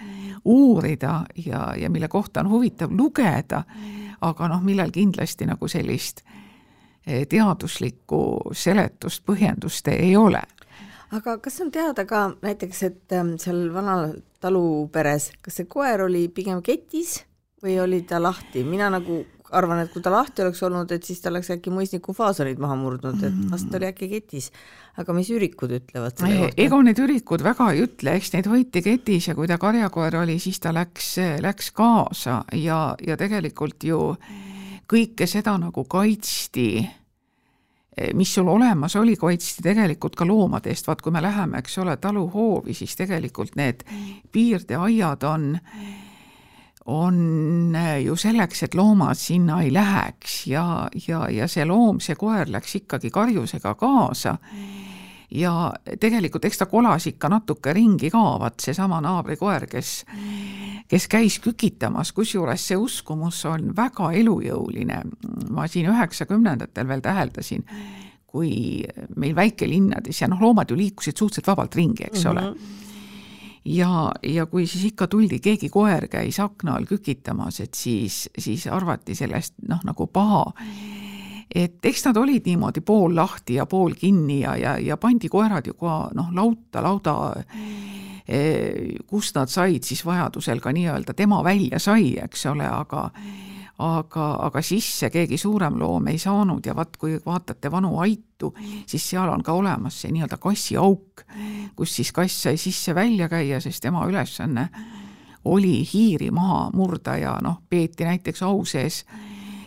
uurida 0.46 1.26
ja, 1.46 1.76
ja 1.78 1.90
mille 1.90 2.08
kohta 2.08 2.40
on 2.40 2.50
huvitav 2.50 2.90
lugeda 2.92 3.64
aga 4.22 4.50
noh, 4.50 4.64
millel 4.64 4.92
kindlasti 4.94 5.48
nagu 5.50 5.68
sellist 5.72 6.24
eh, 7.06 7.26
teaduslikku 7.30 8.54
seletust, 8.56 9.26
põhjendust 9.28 9.90
ei 9.94 10.16
ole. 10.18 10.42
Aga 11.12 11.38
kas 11.44 11.62
on 11.62 11.72
teada 11.72 12.06
ka 12.10 12.28
näiteks, 12.42 12.84
et 12.88 13.16
ähm, 13.18 13.36
seal 13.42 13.68
vanal 13.74 14.16
taluperes, 14.44 15.32
kas 15.42 15.62
see 15.62 15.70
koer 15.70 16.06
oli 16.08 16.28
pigem 16.34 16.62
ketis 16.66 17.24
või 17.64 17.80
oli 17.82 18.04
ta 18.06 18.20
lahti, 18.22 18.64
mina 18.68 18.92
nagu 18.94 19.24
arvan, 19.56 19.84
et 19.84 19.92
kui 19.94 20.02
ta 20.04 20.12
lahti 20.14 20.44
oleks 20.44 20.62
olnud, 20.66 20.90
et 20.92 21.06
siis 21.06 21.22
ta 21.22 21.30
oleks 21.32 21.52
äkki 21.54 21.74
mõisniku 21.74 22.16
faasonid 22.18 22.60
maha 22.62 22.78
murdnud, 22.80 23.22
et 23.26 23.38
vast 23.52 23.74
oli 23.78 23.88
äkki 23.90 24.10
ketis. 24.12 24.52
aga 24.98 25.14
mis 25.14 25.30
ürikud 25.34 25.72
ütlevad 25.76 26.18
selle 26.18 26.40
kohta? 26.40 26.62
ega 26.66 26.82
need 26.88 27.02
ürikud 27.04 27.44
väga 27.46 27.70
ei 27.74 27.84
ütle, 27.86 28.16
eks 28.18 28.34
neid 28.34 28.50
hoiti 28.52 28.82
ketis 28.86 29.30
ja 29.30 29.36
kui 29.38 29.48
ta 29.48 29.60
karjakoer 29.62 30.22
oli, 30.24 30.38
siis 30.40 30.60
ta 30.64 30.74
läks, 30.76 31.16
läks 31.44 31.72
kaasa 31.76 32.44
ja, 32.58 32.80
ja 33.06 33.18
tegelikult 33.20 33.84
ju 33.84 34.02
kõike 34.90 35.28
seda 35.30 35.58
nagu 35.62 35.86
kaitsti 35.90 36.70
mis 38.14 38.34
sul 38.36 38.48
olemas 38.48 38.96
oli, 38.96 39.16
kaitsti 39.16 39.64
tegelikult 39.64 40.16
ka 40.16 40.28
loomade 40.28 40.70
eest, 40.70 40.88
vaat 40.88 41.02
kui 41.02 41.14
me 41.16 41.22
läheme, 41.24 41.62
eks 41.64 41.78
ole, 41.84 41.98
taluhoovi, 41.98 42.74
siis 42.76 42.96
tegelikult 43.00 43.56
need 43.56 43.86
piirdeaiad 44.32 45.24
on 45.30 45.56
on 46.86 47.78
ju 48.04 48.16
selleks, 48.16 48.64
et 48.64 48.76
loomad 48.78 49.18
sinna 49.18 49.62
ei 49.62 49.72
läheks. 49.74 50.44
Ja, 50.48 50.88
ja, 51.08 51.24
ja 51.34 51.48
see 51.50 51.66
loom, 51.66 52.00
see 52.00 52.14
koer 52.16 52.52
läks 52.52 52.76
ikkagi 52.82 53.10
karjusega 53.10 53.74
kaasa. 53.80 54.38
Ja 55.32 55.74
tegelikult 56.00 56.46
eks 56.46 56.62
ta 56.62 56.68
kolas 56.70 57.08
ikka 57.10 57.30
natuke 57.34 57.74
ringi 57.74 58.12
ka, 58.14 58.22
vaat 58.40 58.62
seesama 58.62 59.02
naabrikoer, 59.02 59.66
kes 59.72 60.04
kes 60.90 61.08
käis 61.10 61.40
kükitamas, 61.44 62.12
kusjuures 62.14 62.68
see 62.70 62.78
uskumus 62.78 63.42
on 63.50 63.72
väga 63.76 64.12
elujõuline. 64.20 65.02
ma 65.50 65.68
siin 65.68 65.90
üheksakümnendatel 65.90 66.88
veel 66.88 67.02
täheldasin, 67.02 67.66
kui 68.26 68.84
meil 69.16 69.36
väikelinnades 69.36 70.22
ja 70.22 70.28
noh, 70.28 70.42
loomad 70.42 70.70
ju 70.70 70.78
liikusid 70.78 71.18
suhteliselt 71.18 71.48
vabalt 71.48 71.76
ringi, 71.76 72.04
eks 72.04 72.26
ole 72.26 72.42
mm. 72.42 72.54
-hmm. 72.54 72.92
ja, 73.66 74.12
ja 74.24 74.46
kui 74.46 74.68
siis 74.68 74.86
ikka 74.92 75.08
tuldi, 75.08 75.40
keegi 75.40 75.70
koer 75.70 76.08
käis 76.08 76.40
akna 76.40 76.76
all 76.76 76.86
kükitamas, 76.86 77.60
et 77.60 77.74
siis, 77.74 78.30
siis 78.38 78.68
arvati 78.68 79.16
sellest 79.16 79.54
noh, 79.68 79.80
nagu 79.84 80.08
paha 80.08 80.54
et 81.56 81.86
eks 81.86 82.06
nad 82.06 82.18
olid 82.18 82.46
niimoodi 82.46 82.82
pool 82.82 83.16
lahti 83.16 83.60
ja 83.60 83.66
pool 83.66 83.94
kinni 83.94 84.42
ja, 84.42 84.56
ja, 84.58 84.78
ja 84.80 84.98
pandi 84.98 85.30
koerad 85.30 85.68
ju 85.68 85.74
ka 85.74 86.10
noh, 86.14 86.32
lauta, 86.36 86.82
lauda 86.84 87.16
kust 89.06 89.36
nad 89.38 89.52
said 89.52 89.84
siis 89.86 90.02
vajadusel 90.06 90.60
ka 90.60 90.72
nii-öelda 90.74 91.14
tema 91.14 91.44
välja 91.46 91.80
sai, 91.80 92.16
eks 92.24 92.46
ole, 92.50 92.66
aga 92.66 93.10
aga, 93.84 94.26
aga 94.48 94.62
sisse 94.64 95.10
keegi 95.12 95.38
suurem 95.38 95.80
loom 95.80 96.08
ei 96.08 96.20
saanud 96.22 96.66
ja 96.66 96.76
vaat 96.76 96.98
kui 96.98 97.18
vaatate 97.26 97.72
vanu 97.72 97.98
aitu, 98.00 98.54
siis 98.88 99.10
seal 99.10 99.30
on 99.30 99.44
ka 99.44 99.54
olemas 99.54 100.00
see 100.02 100.14
nii-öelda 100.16 100.40
kassiauk, 100.42 101.26
kus 101.76 101.96
siis 102.00 102.12
kass 102.16 102.44
sai 102.48 102.58
sisse-välja 102.62 103.30
käia, 103.32 103.60
sest 103.60 103.84
tema 103.84 104.06
ülesanne 104.08 104.70
oli 105.46 105.84
hiiri 105.94 106.32
maha 106.32 106.70
murda 106.74 107.18
ja 107.22 107.38
noh, 107.44 107.62
peeti 107.70 108.08
näiteks 108.08 108.42
au 108.48 108.64
sees 108.66 109.04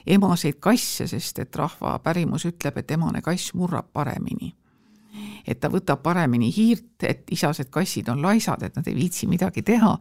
emaseid 0.07 0.57
kasse, 0.61 1.07
sest 1.07 1.39
et 1.45 1.57
rahva 1.57 1.99
pärimus 2.03 2.49
ütleb, 2.49 2.81
et 2.81 2.97
emane 2.97 3.23
kass 3.23 3.53
murrab 3.55 3.93
paremini 3.93 4.55
et 5.47 5.61
ta 5.61 5.71
võtab 5.73 6.03
paremini 6.05 6.51
hiirt, 6.55 7.03
et 7.07 7.31
isased 7.33 7.71
kassid 7.73 8.09
on 8.13 8.23
laisad, 8.23 8.63
et 8.63 8.77
nad 8.77 8.87
ei 8.89 8.97
viitsi 8.97 9.29
midagi 9.31 9.63
teha. 9.63 9.97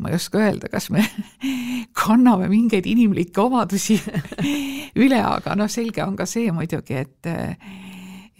ma 0.00 0.08
ei 0.08 0.16
oska 0.16 0.38
öelda, 0.40 0.68
kas 0.72 0.88
me 0.90 1.04
kanname 2.04 2.48
mingeid 2.48 2.86
inimlikke 2.86 3.40
omadusi 3.40 4.00
üle, 5.04 5.20
aga 5.20 5.56
noh, 5.56 5.68
selge 5.68 6.04
on 6.04 6.16
ka 6.16 6.26
see 6.26 6.52
muidugi, 6.52 6.96
et 6.96 7.32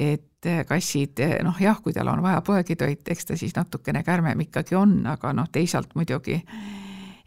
et 0.01 0.47
kassid, 0.67 1.21
noh 1.45 1.59
jah, 1.61 1.77
kui 1.85 1.93
tal 1.93 2.09
on 2.09 2.23
vaja 2.25 2.41
poegitoit, 2.41 3.05
eks 3.13 3.27
ta 3.29 3.37
siis 3.37 3.53
natukene 3.53 4.01
kärmem 4.03 4.41
ikkagi 4.47 4.79
on, 4.79 5.03
aga 5.07 5.35
noh, 5.37 5.51
teisalt 5.53 5.93
muidugi 5.95 6.39
äh, 6.41 6.81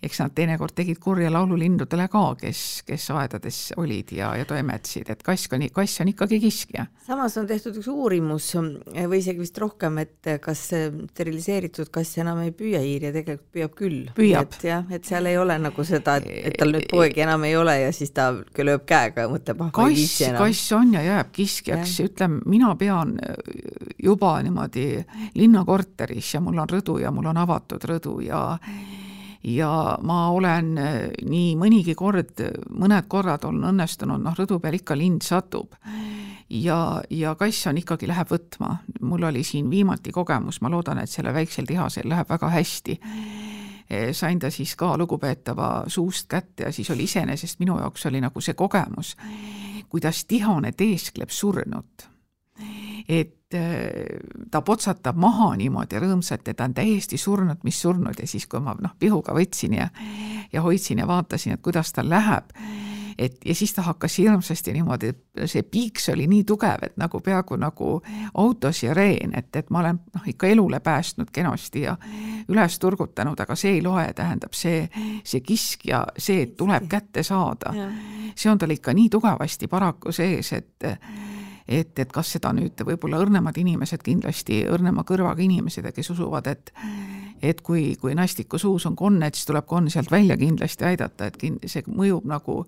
eks 0.03 0.19
nad 0.19 0.33
teinekord 0.35 0.75
tegid 0.75 0.99
kurja 1.01 1.31
laululindudele 1.33 2.07
ka, 2.11 2.23
kes, 2.39 2.83
kes 2.87 3.07
aedades 3.15 3.59
olid 3.79 4.13
ja, 4.17 4.33
ja 4.37 4.47
toimetasid, 4.47 5.09
et 5.13 5.23
kass 5.25 5.51
on, 5.53 5.65
kass 5.73 6.01
on 6.03 6.11
ikkagi 6.11 6.39
kiskja. 6.43 6.85
samas 7.07 7.37
on 7.39 7.47
tehtud 7.47 7.77
üks 7.79 7.89
uurimus 7.91 8.49
või 8.55 9.19
isegi 9.21 9.43
vist 9.43 9.57
rohkem, 9.61 9.99
et 10.03 10.31
kas 10.43 10.65
steriliseeritud 10.69 11.91
kass 11.93 12.19
enam 12.23 12.43
ei 12.43 12.53
püüa 12.55 12.81
hiiri 12.83 13.09
ja 13.09 13.15
tegelikult 13.15 13.51
püüab 13.53 13.77
küll. 13.77 13.99
et 14.39 14.67
jah, 14.67 14.87
et 14.91 15.07
seal 15.07 15.29
ei 15.31 15.37
ole 15.39 15.57
nagu 15.61 15.87
seda, 15.87 16.17
et, 16.23 16.57
tal 16.59 16.73
nüüd 16.75 16.89
poegi 16.91 17.23
enam 17.25 17.47
ei 17.47 17.55
ole 17.59 17.77
ja 17.85 17.91
siis 17.95 18.13
ta 18.15 18.29
lööb 18.63 18.85
käega 18.89 19.25
ja 19.25 19.31
mõtleb, 19.31 19.61
ah 19.63 19.71
ma 19.75 19.87
ei 19.89 19.99
viitsi 20.01 20.27
enam. 20.29 20.43
kass 20.43 20.75
on 20.77 20.93
ja 20.97 21.05
jääb 21.05 21.31
kiskjaks, 21.35 21.99
ütleme, 22.07 22.41
mina 22.49 22.73
pean 22.79 23.15
juba 24.03 24.35
niimoodi 24.43 24.87
linnakorteris 25.39 26.35
ja 26.35 26.43
mul 26.43 26.59
on 26.63 26.69
rõdu 26.69 26.99
ja 27.01 27.11
mul 27.11 27.31
on 27.31 27.39
avatud 27.43 27.83
rõdu 27.89 28.19
ja 28.25 28.43
ja 29.43 29.97
ma 30.01 30.29
olen 30.29 30.77
äh, 30.77 30.95
nii 31.27 31.55
mõnigi 31.59 31.95
kord, 31.95 32.39
mõned 32.69 33.07
korrad 33.11 33.43
on 33.47 33.63
õnnestunud, 33.73 34.23
noh, 34.23 34.35
rõdu 34.37 34.59
peal 34.63 34.79
ikka 34.79 34.97
lind 34.97 35.23
satub 35.25 35.75
ja, 36.49 37.01
ja 37.09 37.35
kass 37.35 37.67
on 37.67 37.77
ikkagi, 37.81 38.07
läheb 38.07 38.31
võtma. 38.31 38.77
mul 39.01 39.23
oli 39.23 39.43
siin 39.43 39.69
viimati 39.69 40.11
kogemus, 40.11 40.61
ma 40.61 40.71
loodan, 40.71 41.01
et 41.03 41.09
sellel 41.09 41.33
väiksel 41.33 41.67
tihasel 41.67 42.09
läheb 42.09 42.29
väga 42.29 42.49
hästi. 42.53 42.99
Äh, 43.03 44.11
sain 44.11 44.39
ta 44.39 44.51
siis 44.51 44.75
ka 44.75 44.97
lugupeetava 44.97 45.83
suust 45.87 46.27
kätte 46.31 46.69
ja 46.69 46.71
siis 46.71 46.89
oli 46.91 47.03
iseenesest 47.03 47.59
minu 47.59 47.77
jaoks 47.79 48.05
oli 48.05 48.21
nagu 48.23 48.41
see 48.41 48.53
kogemus, 48.53 49.15
kuidas 49.89 50.25
tihane 50.25 50.71
teeskleb 50.71 51.29
surnut. 51.29 52.09
et 53.09 53.42
ta 54.51 54.61
potsatab 54.61 55.17
maha 55.19 55.53
niimoodi 55.59 55.99
rõõmsalt 56.01 56.47
ja 56.47 56.53
ta 56.57 56.67
on 56.69 56.73
täiesti 56.77 57.17
surnud, 57.17 57.61
mis 57.63 57.81
surnud 57.81 58.19
ja 58.19 58.27
siis, 58.27 58.47
kui 58.49 58.61
ma 58.63 58.75
noh, 58.79 58.95
pihuga 58.99 59.35
võtsin 59.35 59.77
ja 59.77 59.89
ja 60.53 60.61
hoidsin 60.61 61.01
ja 61.01 61.07
vaatasin, 61.07 61.53
et 61.53 61.61
kuidas 61.61 61.93
tal 61.93 62.09
läheb, 62.09 62.51
et 63.17 63.37
ja 63.45 63.55
siis 63.55 63.73
ta 63.73 63.81
hakkas 63.81 64.17
hirmsasti 64.17 64.73
niimoodi, 64.73 65.13
see 65.45 65.63
piiks 65.63 66.09
oli 66.09 66.27
nii 66.27 66.43
tugev, 66.43 66.85
et 66.85 66.97
nagu 66.97 67.19
peaaegu 67.19 67.57
nagu 67.61 67.89
autosireen, 68.33 69.33
et, 69.37 69.55
et 69.55 69.69
ma 69.69 69.79
olen 69.79 69.99
noh, 70.13 70.27
ikka 70.27 70.47
elule 70.47 70.79
päästnud 70.79 71.31
kenasti 71.33 71.85
ja 71.87 71.97
üles 72.47 72.79
turgutanud, 72.79 73.39
aga 73.39 73.55
see 73.55 73.77
ei 73.77 73.83
loe, 73.85 74.05
tähendab 74.15 74.53
see, 74.57 74.87
see 75.23 75.41
kisk 75.41 75.87
ja 75.89 76.03
see, 76.17 76.43
et 76.47 76.57
tuleb 76.57 76.87
kätte 76.89 77.23
saada, 77.23 77.73
see 78.35 78.51
on 78.51 78.61
tal 78.61 78.73
ikka 78.73 78.93
nii 78.93 79.09
tugevasti 79.13 79.67
paraku 79.67 80.11
sees, 80.11 80.53
et 80.53 80.89
et, 81.67 81.99
et 81.99 82.11
kas 82.11 82.33
seda 82.35 82.51
nüüd 82.55 82.83
võib-olla 82.85 83.21
õrnemad 83.23 83.57
inimesed, 83.57 84.03
kindlasti 84.03 84.63
õrnema 84.69 85.05
kõrvaga 85.07 85.43
inimesed, 85.43 85.87
kes 85.95 86.13
usuvad, 86.15 86.47
et 86.51 86.73
et 87.43 87.59
kui, 87.61 87.95
kui 87.99 88.15
nastiku 88.15 88.57
suus 88.59 88.85
on 88.87 88.95
konne, 88.95 89.27
et 89.27 89.35
siis 89.35 89.49
tuleb 89.49 89.65
konn 89.67 89.89
sealt 89.91 90.11
välja 90.11 90.37
kindlasti 90.39 90.85
aidata, 90.87 91.27
et 91.27 91.37
kin-, 91.39 91.59
see 91.67 91.83
mõjub 91.87 92.23
nagu 92.29 92.61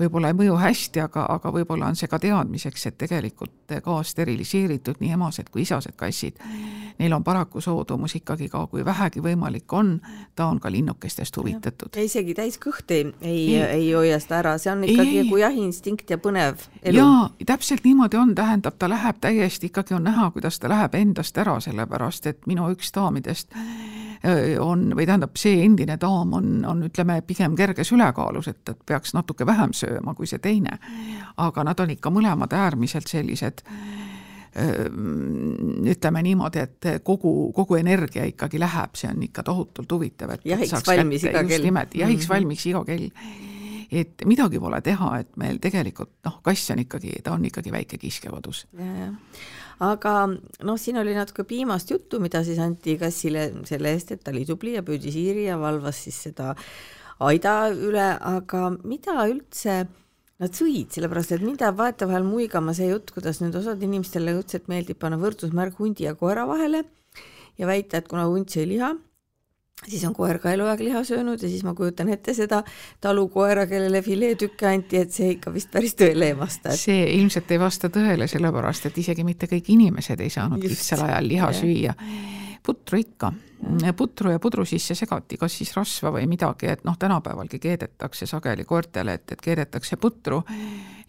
võib-olla 0.00 0.32
ei 0.32 0.36
mõju 0.36 0.56
hästi, 0.60 1.00
aga, 1.04 1.26
aga 1.36 1.52
võib-olla 1.54 1.90
on 1.90 1.98
see 1.98 2.10
ka 2.10 2.18
teadmiseks, 2.20 2.86
et 2.90 2.98
tegelikult 2.98 3.76
ka 3.84 4.00
steriliseeritud 4.04 5.00
nii 5.00 5.14
emased 5.16 5.50
kui 5.52 5.64
isased 5.64 5.96
kassid, 5.96 6.42
neil 6.98 7.12
on 7.12 7.24
paraku 7.24 7.60
soodumus 7.60 8.14
ikkagi 8.18 8.48
ka, 8.52 8.66
kui 8.70 8.84
vähegi 8.84 9.22
võimalik 9.24 9.72
on, 9.72 9.96
ta 10.34 10.46
on 10.46 10.60
ka 10.60 10.70
linnukestest 10.72 11.36
huvitatud. 11.36 11.96
ja 11.96 12.04
isegi 12.04 12.34
täiskõht 12.34 12.90
ei, 12.90 13.10
ei, 13.20 13.56
ei 13.62 13.92
hoia 13.92 14.20
seda 14.22 14.40
ära, 14.42 14.56
see 14.58 14.72
on 14.72 14.84
ikkagi 14.84 15.22
nagu 15.24 15.42
jahiinstinkt 15.42 16.10
ja 16.10 16.18
põnev 16.18 16.66
elu. 16.82 16.98
jaa, 17.02 17.28
täpselt 17.46 17.84
niimoodi 17.84 18.20
on, 18.20 18.34
tähendab, 18.34 18.78
ta 18.78 18.88
läheb 18.90 19.20
täiesti, 19.20 19.70
ikkagi 19.72 19.94
on 19.94 20.06
näha, 20.08 20.30
kuidas 20.30 20.60
ta 20.60 20.70
läheb 20.72 20.94
endast 20.94 21.38
ära, 21.38 21.60
sellepärast 21.60 22.26
et 22.32 22.46
minu 22.46 22.70
üks 22.74 22.92
daamidest 22.94 23.54
on, 24.60 24.88
või 24.96 25.06
tähendab, 25.06 25.36
see 25.38 25.60
endine 25.64 25.96
daam 26.00 26.32
on, 26.36 26.50
on 26.66 26.82
ütleme, 26.88 27.20
pigem 27.26 27.56
kerges 27.56 27.92
ülekaalus, 27.92 28.48
et, 28.48 28.62
et 28.68 28.78
peaks 28.86 29.14
natuke 29.14 29.46
vähem 29.46 29.74
sööma 29.76 30.14
kui 30.14 30.26
see 30.26 30.38
teine. 30.42 30.78
aga 31.36 31.64
nad 31.64 31.80
on 31.80 31.90
ikka 31.90 32.10
mõlemad 32.10 32.52
äärmiselt 32.52 33.08
sellised 33.08 33.62
ütleme 34.56 36.22
niimoodi, 36.24 36.62
et 36.62 36.88
kogu, 37.04 37.32
kogu 37.56 37.76
energia 37.76 38.24
ikkagi 38.28 38.60
läheb, 38.60 38.94
see 38.96 39.10
on 39.10 39.26
ikka 39.26 39.44
tohutult 39.44 39.92
huvitav, 39.92 40.32
et 40.36 40.46
jahiks 40.48 40.86
valmis 40.86 41.26
iga 41.28 41.44
kell. 41.44 41.68
jahiks 41.68 41.98
mm 42.00 42.08
-hmm. 42.08 42.28
valmis 42.28 42.66
iga 42.66 42.84
kell. 42.84 43.10
et 43.90 44.24
midagi 44.24 44.58
pole 44.58 44.80
teha, 44.80 45.18
et 45.18 45.36
meil 45.36 45.58
tegelikult 45.58 46.10
noh, 46.24 46.40
kass 46.42 46.70
on 46.70 46.78
ikkagi, 46.78 47.22
ta 47.22 47.32
on 47.32 47.44
ikkagi 47.44 47.72
väike 47.72 47.98
kiskja 47.98 48.30
kodus 48.30 48.66
aga 49.80 50.12
noh, 50.64 50.78
siin 50.80 50.96
oli 50.96 51.14
natuke 51.14 51.44
piimast 51.44 51.90
juttu, 51.90 52.20
mida 52.20 52.42
siis 52.44 52.58
anti 52.58 52.96
kassile 52.98 53.50
selle 53.68 53.92
eest, 53.92 54.12
et 54.12 54.24
ta 54.24 54.30
oli 54.30 54.46
tubli 54.48 54.72
ja 54.76 54.82
püüdis 54.82 55.14
hiiri 55.14 55.46
ja 55.50 55.58
valvas 55.60 56.04
siis 56.06 56.22
seda 56.28 56.54
aida 57.26 57.68
üle, 57.72 58.08
aga 58.20 58.70
mida 58.84 59.26
üldse 59.28 59.84
nad 60.42 60.52
sõid, 60.52 60.90
sellepärast 60.92 61.32
et 61.36 61.44
mind 61.44 61.64
jääb 61.64 61.78
vahetevahel 61.78 62.26
muigama 62.26 62.74
see 62.76 62.90
jutt, 62.90 63.10
kuidas 63.14 63.40
nüüd 63.40 63.56
osad 63.56 63.82
inimestele 63.82 64.36
õudselt 64.36 64.68
meeldib 64.72 65.00
panna 65.00 65.18
võrdusmärk 65.20 65.80
hundi 65.80 66.04
ja 66.04 66.14
koera 66.18 66.44
vahele 66.48 66.84
ja 67.56 67.68
väita, 67.68 68.00
et 68.00 68.08
kuna 68.10 68.26
hunt 68.28 68.52
sõi 68.52 68.66
liha, 68.68 68.92
siis 69.84 70.04
on 70.08 70.14
koer 70.16 70.38
ka 70.42 70.52
eluaeg 70.52 70.82
liha 70.84 71.02
söönud 71.08 71.40
ja 71.42 71.48
siis 71.48 71.64
ma 71.64 71.72
kujutan 71.76 72.10
ette 72.12 72.34
seda 72.36 72.62
talukoera, 73.04 73.66
kellele 73.70 74.02
fileetükke 74.04 74.68
anti, 74.68 75.00
et 75.00 75.12
see 75.12 75.34
ikka 75.36 75.52
vist 75.54 75.72
päris 75.72 75.96
tõele 75.96 76.32
ei 76.32 76.38
vasta 76.38 76.72
et.... 76.72 76.80
see 76.80 77.04
ilmselt 77.16 77.52
ei 77.56 77.60
vasta 77.60 77.90
tõele, 77.92 78.28
sellepärast 78.30 78.90
et 78.90 79.04
isegi 79.04 79.24
mitte 79.24 79.48
kõik 79.50 79.72
inimesed 79.76 80.20
ei 80.20 80.32
saanud 80.32 80.64
kitsal 80.64 81.06
ajal 81.08 81.28
liha 81.32 81.52
ja. 81.52 81.60
süüa. 81.60 81.96
Putru 82.66 82.98
ikka, 82.98 83.32
putru 83.96 84.32
ja 84.34 84.40
pudru 84.42 84.64
sisse 84.68 84.94
segati, 84.98 85.38
kas 85.40 85.58
siis 85.58 85.70
rasva 85.76 86.12
või 86.18 86.26
midagi, 86.30 86.70
et 86.72 86.84
noh, 86.84 86.98
tänapäevalgi 86.98 87.60
keedetakse 87.62 88.26
sageli 88.26 88.64
koertele, 88.64 89.14
et, 89.20 89.32
et 89.32 89.44
keedetakse 89.44 89.96
putru 89.96 90.42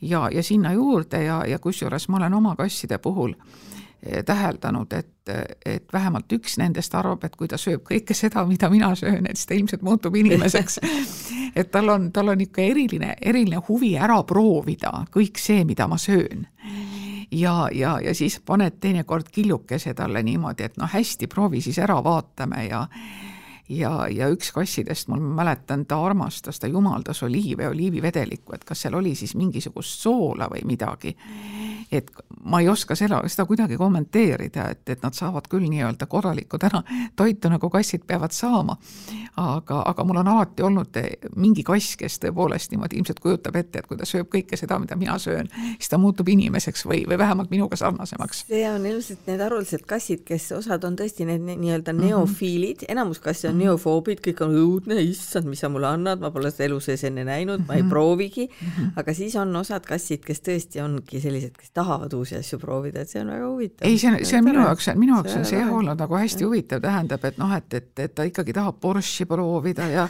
ja, 0.02 0.28
ja 0.34 0.44
sinna 0.44 0.74
juurde 0.78 1.24
ja, 1.24 1.42
ja 1.50 1.60
kusjuures 1.60 2.08
ma 2.10 2.22
olen 2.22 2.38
oma 2.38 2.56
kasside 2.60 3.02
puhul 3.02 3.36
Eh, 4.04 4.24
täheldanud, 4.26 4.94
et, 4.94 5.30
et 5.66 5.94
vähemalt 5.94 6.32
üks 6.32 6.60
nendest 6.62 6.94
arvab, 6.96 7.24
et 7.26 7.34
kui 7.36 7.48
ta 7.50 7.58
sööb 7.58 7.82
kõike 7.88 8.14
seda, 8.14 8.44
mida 8.46 8.70
mina 8.70 8.92
söön, 8.96 9.26
et 9.26 9.40
siis 9.40 9.50
ta 9.50 9.56
ilmselt 9.58 9.82
muutub 9.82 10.16
inimeseks 10.16 10.78
et 11.60 11.72
tal 11.74 11.90
on, 11.90 12.12
tal 12.14 12.30
on 12.30 12.44
ikka 12.46 12.62
eriline, 12.62 13.16
eriline 13.18 13.58
huvi 13.68 13.96
ära 13.98 14.20
proovida 14.30 14.92
kõik 15.10 15.42
see, 15.42 15.66
mida 15.66 15.90
ma 15.90 15.98
söön. 15.98 16.46
Ja, 17.32 17.70
ja, 17.72 18.00
ja 18.04 18.14
siis 18.16 18.40
paned 18.46 18.80
teinekord 18.80 19.30
killukese 19.32 19.94
talle 19.94 20.24
niimoodi, 20.24 20.64
et 20.64 20.78
noh, 20.78 20.90
hästi, 20.94 21.28
proovi 21.28 21.62
siis 21.62 21.80
ära, 21.80 22.00
vaatame 22.04 22.66
ja 22.68 22.86
ja, 23.70 24.08
ja 24.12 24.30
üks 24.32 24.52
kassidest, 24.56 25.10
ma 25.12 25.18
mäletan, 25.20 25.86
ta 25.86 26.00
armastas, 26.06 26.60
ta 26.60 26.68
jumaldas 26.68 27.24
oliive 27.24 27.68
oliivivedelikku, 27.68 28.56
et 28.56 28.64
kas 28.64 28.86
seal 28.86 28.96
oli 28.96 29.16
siis 29.16 29.36
mingisugust 29.36 30.04
soola 30.04 30.48
või 30.52 30.64
midagi. 30.68 31.16
et 31.92 32.12
ma 32.44 32.60
ei 32.60 32.70
oska 32.70 32.96
seda, 32.96 33.22
seda 33.28 33.46
kuidagi 33.48 33.78
kommenteerida, 33.78 34.70
et, 34.72 34.90
et 34.90 35.04
nad 35.04 35.16
saavad 35.16 35.48
küll 35.50 35.68
nii-öelda 35.70 36.06
korralikku 36.06 36.60
täna 36.60 36.84
toitu, 37.16 37.50
nagu 37.50 37.70
kassid 37.70 38.04
peavad 38.08 38.32
saama. 38.32 38.78
aga, 39.38 39.82
aga 39.86 40.04
mul 40.04 40.18
on 40.18 40.28
alati 40.28 40.64
olnud 40.64 41.00
mingi 41.36 41.64
kass, 41.64 41.96
kes 42.00 42.20
tõepoolest 42.24 42.72
niimoodi 42.72 42.98
ilmselt 42.98 43.20
kujutab 43.20 43.56
ette, 43.56 43.80
et 43.80 43.88
kui 43.88 43.98
ta 43.98 44.06
sööb 44.06 44.32
kõike 44.32 44.58
seda, 44.58 44.80
mida 44.80 44.96
mina 44.96 45.18
söön, 45.20 45.50
siis 45.78 45.90
ta 45.90 45.98
muutub 45.98 46.28
inimeseks 46.30 46.86
või, 46.86 47.04
või 47.08 47.18
vähemalt 47.18 47.52
minuga 47.52 47.76
sarnasemaks. 47.76 48.46
see 48.48 48.64
on 48.70 48.86
ilmselt 48.86 49.28
need 49.28 49.44
haruldased 49.44 49.86
kassid, 49.88 50.24
kes 50.28 50.52
osad 50.52 50.84
on 50.84 50.96
tõesti 51.00 51.28
need 51.28 51.44
nii-öelda 51.48 51.94
neofiilid, 51.94 52.88
enamus 52.90 53.20
kasse 53.24 53.50
on 53.50 53.57
on 53.58 53.64
neofoobid, 53.64 54.22
kõik 54.24 54.42
on 54.46 54.54
õudne, 54.58 55.00
issand, 55.02 55.50
mis 55.50 55.62
sa 55.64 55.70
mulle 55.74 55.90
annad, 55.90 56.22
ma 56.22 56.30
pole 56.34 56.52
seda 56.54 56.68
elu 56.70 56.80
sees 56.84 57.04
enne 57.10 57.26
näinud, 57.28 57.66
ma 57.66 57.78
ei 57.78 57.84
mhm. 57.84 57.92
proovigi. 57.92 58.48
Mhm. 58.48 58.92
aga 59.02 59.16
siis 59.18 59.36
on 59.42 59.56
osad 59.58 59.86
kassid, 59.88 60.24
kes 60.26 60.44
tõesti 60.46 60.84
ongi 60.84 61.22
sellised, 61.24 61.56
kes 61.58 61.74
tahavad 61.76 62.14
uusi 62.14 62.38
asju 62.38 62.60
proovida, 62.62 63.04
et 63.04 63.14
see 63.14 63.22
on 63.24 63.34
väga 63.34 63.48
huvitav. 63.50 63.88
ei, 63.88 63.98
see 63.98 64.12
on, 64.12 64.20
see 64.26 64.40
on 64.40 64.46
minu 64.48 64.66
jaoks, 64.66 64.92
minu 64.96 65.18
jaoks 65.18 65.40
on 65.40 65.48
see 65.48 65.62
jah 65.62 65.74
olnud 65.74 65.98
nagu 65.98 66.20
hästi 66.20 66.46
huvitav, 66.46 66.84
tähendab, 66.84 67.26
et 67.26 67.42
noh, 67.42 67.56
et, 67.58 67.74
et, 67.74 67.92
et 68.06 68.16
ta 68.16 68.28
ikkagi 68.28 68.56
tahab 68.58 68.80
Porsche 68.82 69.26
proovida 69.30 69.88
ja 69.90 70.08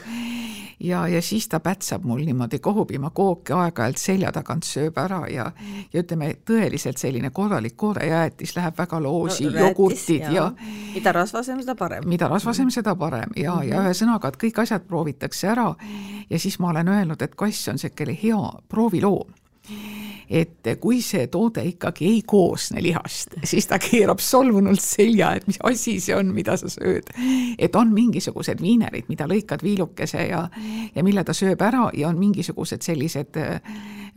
ja, 0.80 1.08
ja 1.08 1.22
siis 1.22 1.48
ta 1.50 1.60
pätsab 1.60 2.04
mul 2.04 2.22
niimoodi 2.26 2.60
kohupiimakooki 2.60 3.54
aeg-ajalt 3.54 3.98
selja 3.98 4.32
tagant 4.32 4.66
sööb 4.68 4.98
ära 5.02 5.24
ja 5.32 5.48
ja 5.94 6.04
ütleme, 6.04 6.34
tõeliselt 6.46 7.02
selline 7.02 7.32
korralik 7.34 7.78
koorejäätis 7.78 8.56
läheb 8.56 8.78
väga 8.78 9.00
loosi 9.02 9.48
no,, 9.50 9.60
jogurtid 9.60 10.28
ja, 10.28 10.34
ja 10.34 10.48
mida 10.94 11.14
rasvasem, 11.16 11.62
seda 11.62 11.76
parem. 11.76 12.06
mida 12.10 12.30
rasvasem, 12.30 12.70
seda 12.74 12.96
parem 12.96 13.34
ja 13.42 13.56
mm, 13.56 13.62
-hmm. 13.62 13.70
ja 13.72 13.82
ühesõnaga, 13.82 14.28
et 14.28 14.38
kõik 14.44 14.62
asjad 14.62 14.88
proovitakse 14.88 15.48
ära 15.48 15.76
ja 16.30 16.40
siis 16.40 16.60
ma 16.60 16.70
olen 16.70 16.88
öelnud, 16.88 17.22
et 17.22 17.36
kass 17.36 17.68
on 17.68 17.78
selline 17.78 18.18
hea 18.22 18.52
prooviloom 18.70 19.34
et 20.30 20.68
kui 20.82 21.00
see 21.04 21.28
toode 21.32 21.64
ikkagi 21.70 22.06
ei 22.08 22.22
koosne 22.28 22.82
lihast, 22.84 23.38
siis 23.48 23.68
ta 23.68 23.80
keerab 23.80 24.20
solvunult 24.24 24.82
selja, 24.84 25.34
et 25.38 25.48
mis 25.48 25.60
asi 25.64 25.98
see 26.04 26.16
on, 26.16 26.34
mida 26.36 26.58
sa 26.60 26.70
sööd. 26.72 27.14
et 27.58 27.76
on 27.76 27.94
mingisugused 27.94 28.62
viinerid, 28.62 29.08
mida 29.08 29.28
lõikad 29.28 29.64
viilukese 29.64 30.28
ja, 30.28 30.44
ja 30.96 31.04
mille 31.04 31.24
ta 31.24 31.36
sööb 31.38 31.62
ära 31.64 31.88
ja 31.94 32.10
on 32.10 32.20
mingisugused 32.20 32.84
sellised 32.84 33.40
äh, 33.40 33.62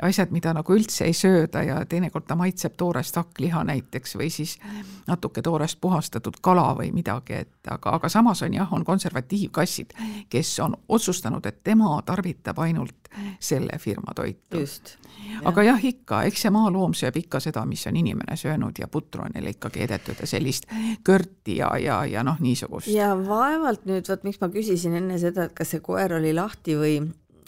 asjad, 0.03 0.31
mida 0.35 0.53
nagu 0.57 0.75
üldse 0.75 1.05
ei 1.09 1.15
sööda 1.17 1.63
ja 1.67 1.81
teinekord 1.89 2.27
ta 2.29 2.37
maitseb 2.39 2.77
toorest 2.81 3.17
hakkliha 3.17 3.63
näiteks 3.69 4.17
või 4.19 4.31
siis 4.33 4.57
natuke 5.09 5.43
toorest 5.43 5.81
puhastatud 5.81 6.41
kala 6.43 6.71
või 6.79 6.93
midagi, 6.95 7.43
et 7.45 7.71
aga, 7.71 7.97
aga 7.99 8.09
samas 8.09 8.43
on 8.47 8.55
jah, 8.55 8.73
on 8.73 8.85
konservatiivkassid, 8.85 9.95
kes 10.31 10.59
on 10.65 10.77
otsustanud, 10.89 11.47
et 11.47 11.63
tema 11.65 11.99
tarvitab 12.07 12.59
ainult 12.59 13.11
selle 13.41 13.79
firma 13.79 14.15
toitu. 14.15 14.63
aga 15.45 15.63
jah, 15.63 15.85
ikka, 15.85 16.23
eks 16.31 16.47
see 16.47 16.53
maaloom 16.55 16.95
sööb 16.95 17.17
ikka 17.21 17.41
seda, 17.43 17.65
mis 17.67 17.87
on 17.91 17.97
inimene 17.97 18.37
söönud 18.37 18.79
ja 18.79 18.89
putru 18.89 19.25
on 19.25 19.35
neile 19.35 19.55
ikkagi 19.57 19.83
edetud 19.87 20.21
ja 20.21 20.27
sellist 20.27 20.69
körti 21.05 21.57
ja, 21.57 21.73
ja, 21.79 22.05
ja 22.07 22.23
noh, 22.25 22.39
niisugust. 22.41 22.89
ja 22.95 23.13
vaevalt 23.19 23.85
nüüd, 23.91 24.09
vot 24.09 24.25
miks 24.25 24.41
ma 24.41 24.49
küsisin 24.53 24.97
enne 25.01 25.19
seda, 25.19 25.49
et 25.49 25.57
kas 25.57 25.75
see 25.75 25.83
koer 25.85 26.15
oli 26.21 26.33
lahti 26.37 26.79
või 26.79 27.01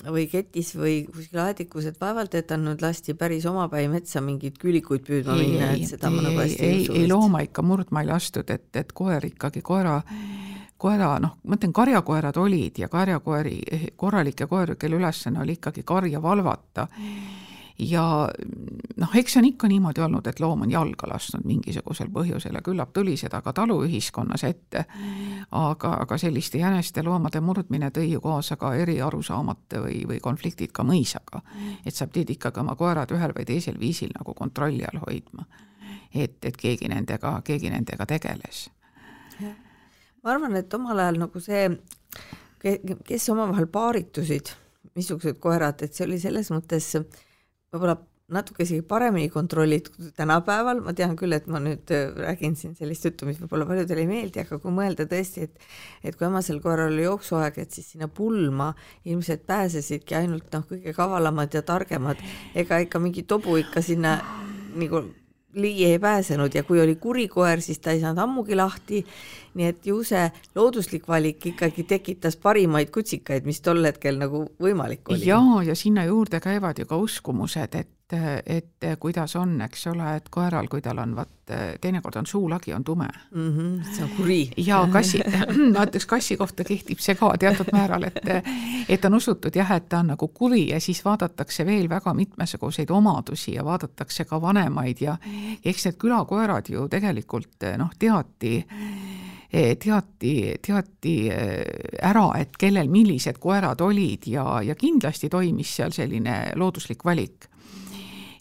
või 0.06 0.26
ketis 0.30 0.72
või 0.78 1.02
kuskil 1.06 1.42
aedikus, 1.44 1.86
et 1.90 2.00
vaevalt, 2.00 2.34
et 2.34 2.46
ta 2.50 2.58
nüüd 2.60 2.82
lasti 2.82 3.14
päris 3.18 3.46
omapäi 3.46 3.88
metsa 3.92 4.22
mingeid 4.24 4.58
küülikuid 4.62 5.04
püüdma 5.06 5.36
minna, 5.38 5.72
et 5.76 5.86
seda 5.90 6.10
ei, 6.10 6.16
ma 6.16 6.24
nagu 6.26 6.40
hästi 6.42 6.66
ei 6.66 6.80
usu. 6.82 6.96
ei, 6.98 7.08
looma 7.10 7.42
ikka 7.46 7.62
murdma 7.66 8.02
ei 8.02 8.10
lastud, 8.10 8.50
et, 8.50 8.68
et 8.76 8.92
koer 8.96 9.28
ikkagi, 9.30 9.62
koera 9.62 10.00
koera, 10.82 11.14
noh, 11.22 11.36
ma 11.46 11.58
ütlen, 11.58 11.72
karjakoerad 11.74 12.38
olid 12.42 12.80
ja 12.82 12.88
karjakoeri, 12.90 13.60
korralikke 13.96 14.48
koeri, 14.50 14.74
kelle 14.80 14.98
ülesanne 14.98 15.42
oli 15.44 15.54
ikkagi 15.60 15.84
karja 15.86 16.22
valvata. 16.22 16.88
Ja 17.82 18.28
noh, 18.96 19.14
eks 19.16 19.34
see 19.34 19.40
on 19.40 19.46
ikka 19.48 19.68
niimoodi 19.70 20.02
olnud, 20.04 20.26
et 20.26 20.40
loom 20.40 20.64
on 20.66 20.70
jalga 20.70 21.08
lasknud 21.10 21.46
mingisugusel 21.48 22.10
põhjusel 22.12 22.58
ja 22.58 22.62
küllap 22.64 22.92
tuli 22.92 23.16
seda 23.20 23.40
ka 23.42 23.52
taluühiskonnas 23.56 24.44
ette. 24.48 24.84
aga, 25.50 25.94
aga 26.04 26.18
selliste 26.18 26.58
jäneste 26.58 27.02
loomade 27.02 27.40
murdmine 27.40 27.90
tõi 27.90 28.12
ju 28.12 28.20
kaasa 28.20 28.56
ka 28.56 28.74
eri 28.74 29.00
arusaamate 29.02 29.80
või, 29.80 30.02
või 30.08 30.20
konfliktid 30.20 30.72
ka 30.72 30.84
mõisaga. 30.84 31.42
et 31.86 31.94
sa 31.94 32.06
pidid 32.06 32.36
ikkagi 32.36 32.60
oma 32.60 32.76
koerad 32.76 33.10
ühel 33.10 33.34
või 33.36 33.44
teisel 33.44 33.80
viisil 33.80 34.12
nagu 34.18 34.34
kontrolli 34.34 34.84
all 34.84 35.02
hoidma. 35.06 35.46
et, 36.14 36.44
et 36.44 36.56
keegi 36.56 36.88
nendega, 36.88 37.40
keegi 37.44 37.70
nendega 37.70 38.06
tegeles 38.06 38.68
ma 40.22 40.30
arvan, 40.30 40.56
et 40.56 40.74
omal 40.74 41.00
ajal 41.02 41.18
nagu 41.24 41.40
see, 41.42 41.66
kes 42.62 43.28
omavahel 43.32 43.66
paaritusid, 43.66 44.52
missugused 44.96 45.40
koerad, 45.42 45.82
et 45.82 45.94
see 45.94 46.06
oli 46.06 46.18
selles 46.22 46.50
mõttes 46.54 46.92
võib-olla 47.72 47.96
natuke 48.32 48.64
isegi 48.64 48.82
paremini 48.88 49.28
kontrollitud 49.32 50.12
tänapäeval, 50.16 50.80
ma 50.84 50.94
tean 50.96 51.14
küll, 51.20 51.34
et 51.36 51.48
ma 51.52 51.60
nüüd 51.62 51.90
äh, 51.92 52.12
räägin 52.16 52.54
siin 52.56 52.74
sellist 52.78 53.04
juttu, 53.04 53.26
mis 53.28 53.40
võib-olla 53.40 53.66
paljudele 53.68 54.04
ei 54.04 54.08
meeldi, 54.08 54.42
aga 54.44 54.58
kui 54.62 54.74
mõelda 54.74 55.06
tõesti, 55.10 55.48
et 55.48 55.66
et 56.02 56.16
kui 56.18 56.26
emasel 56.28 56.60
korral 56.64 56.94
oli 56.94 57.04
jooksuaeg, 57.06 57.58
et 57.62 57.76
siis 57.76 57.92
sinna 57.94 58.08
pulma 58.08 58.72
ilmselt 59.04 59.44
pääsesidki 59.48 60.16
ainult 60.18 60.48
noh, 60.54 60.64
kõige 60.68 60.94
kavalamad 60.96 61.54
ja 61.54 61.64
targemad, 61.66 62.22
ega 62.54 62.80
ikka 62.84 63.02
mingi 63.02 63.26
tobu 63.28 63.58
ikka 63.60 63.84
sinna 63.84 64.16
nagu 64.78 65.04
ligi 65.54 65.84
ei 65.84 65.98
pääsenud 65.98 66.54
ja 66.54 66.62
kui 66.62 66.80
oli 66.80 66.96
kuri 66.96 67.28
koer, 67.28 67.60
siis 67.60 67.78
ta 67.78 67.90
ei 67.90 68.00
saanud 68.00 68.22
ammugi 68.22 68.56
lahti. 68.56 69.04
nii 69.54 69.66
et 69.68 69.86
ju 69.86 69.98
see 70.04 70.30
looduslik 70.54 71.08
valik 71.08 71.46
ikkagi 71.46 71.82
tekitas 71.84 72.36
parimaid 72.40 72.88
kutsikaid, 72.90 73.44
mis 73.44 73.60
tol 73.60 73.84
hetkel 73.84 74.16
nagu 74.16 74.46
võimalik 74.60 75.10
oli. 75.12 75.26
ja, 75.28 75.40
ja 75.66 75.74
sinna 75.74 76.04
juurde 76.04 76.40
käivad 76.40 76.78
ju 76.78 76.86
ka 76.86 76.96
uskumused, 76.96 77.74
et 77.74 77.88
et, 78.12 78.66
et 78.82 78.98
kuidas 79.00 79.36
on, 79.36 79.54
eks 79.64 79.86
ole, 79.92 80.16
et 80.16 80.28
koeral, 80.30 80.68
kui 80.68 80.82
tal 80.84 81.00
on 81.02 81.14
vaat 81.16 81.52
teinekord 81.80 82.16
on 82.20 82.26
suulagi 82.26 82.72
on 82.74 82.84
tume 82.84 83.08
mm. 83.30 83.48
-hmm, 83.48 83.94
see 83.94 84.04
on 84.04 84.10
kuri. 84.16 84.50
ja 84.56 84.88
kassi, 84.92 85.20
näiteks 85.78 86.06
kassi 86.06 86.36
kohta 86.36 86.64
kehtib 86.64 86.98
see 86.98 87.14
ka 87.14 87.32
teatud 87.38 87.72
määral, 87.72 88.02
et 88.02 88.20
et 88.88 89.04
on 89.04 89.14
usutud 89.14 89.56
jah, 89.56 89.72
et 89.72 89.88
ta 89.88 89.98
on 89.98 90.06
nagu 90.06 90.28
kuri 90.28 90.68
ja 90.68 90.80
siis 90.80 91.04
vaadatakse 91.04 91.66
veel 91.66 91.88
väga 91.88 92.14
mitmesuguseid 92.14 92.90
omadusi 92.90 93.54
ja 93.54 93.64
vaadatakse 93.64 94.24
ka 94.24 94.40
vanemaid 94.40 95.00
ja 95.00 95.16
eks 95.64 95.84
need 95.84 95.96
külakoerad 95.98 96.68
ju 96.68 96.88
tegelikult 96.88 97.68
noh, 97.78 97.90
teati 97.98 98.66
teati, 99.78 100.54
teati 100.66 101.16
ära, 102.02 102.24
et 102.40 102.56
kellel 102.58 102.88
millised 102.88 103.36
koerad 103.38 103.80
olid 103.84 104.26
ja, 104.26 104.62
ja 104.64 104.74
kindlasti 104.74 105.28
toimis 105.28 105.76
seal 105.76 105.92
selline 105.92 106.36
looduslik 106.56 107.04
valik 107.04 107.51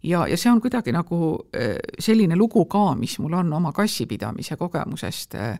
ja, 0.04 0.28
ja 0.28 0.38
see 0.38 0.52
on 0.52 0.62
kuidagi 0.62 0.92
nagu 0.92 1.40
äh, 1.56 1.76
selline 2.00 2.36
lugu 2.36 2.66
ka, 2.66 2.96
mis 2.96 3.20
mul 3.20 3.34
on 3.40 3.54
oma 3.54 3.72
kassipidamise 3.72 4.58
kogemusest 4.58 5.36
äh, 5.36 5.60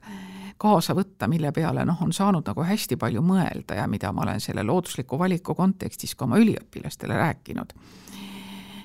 kaasa 0.62 0.94
võtta, 0.98 1.28
mille 1.30 1.52
peale 1.52 1.86
noh, 1.86 2.02
on 2.02 2.14
saanud 2.14 2.46
nagu 2.48 2.66
hästi 2.66 2.98
palju 3.02 3.24
mõelda 3.26 3.80
ja 3.82 3.88
mida 3.90 4.12
ma 4.14 4.26
olen 4.26 4.42
selle 4.42 4.64
loodusliku 4.64 5.20
valiku 5.20 5.56
kontekstis 5.58 6.16
ka 6.16 6.26
oma 6.26 6.42
üliõpilastele 6.42 7.18
rääkinud. 7.18 7.74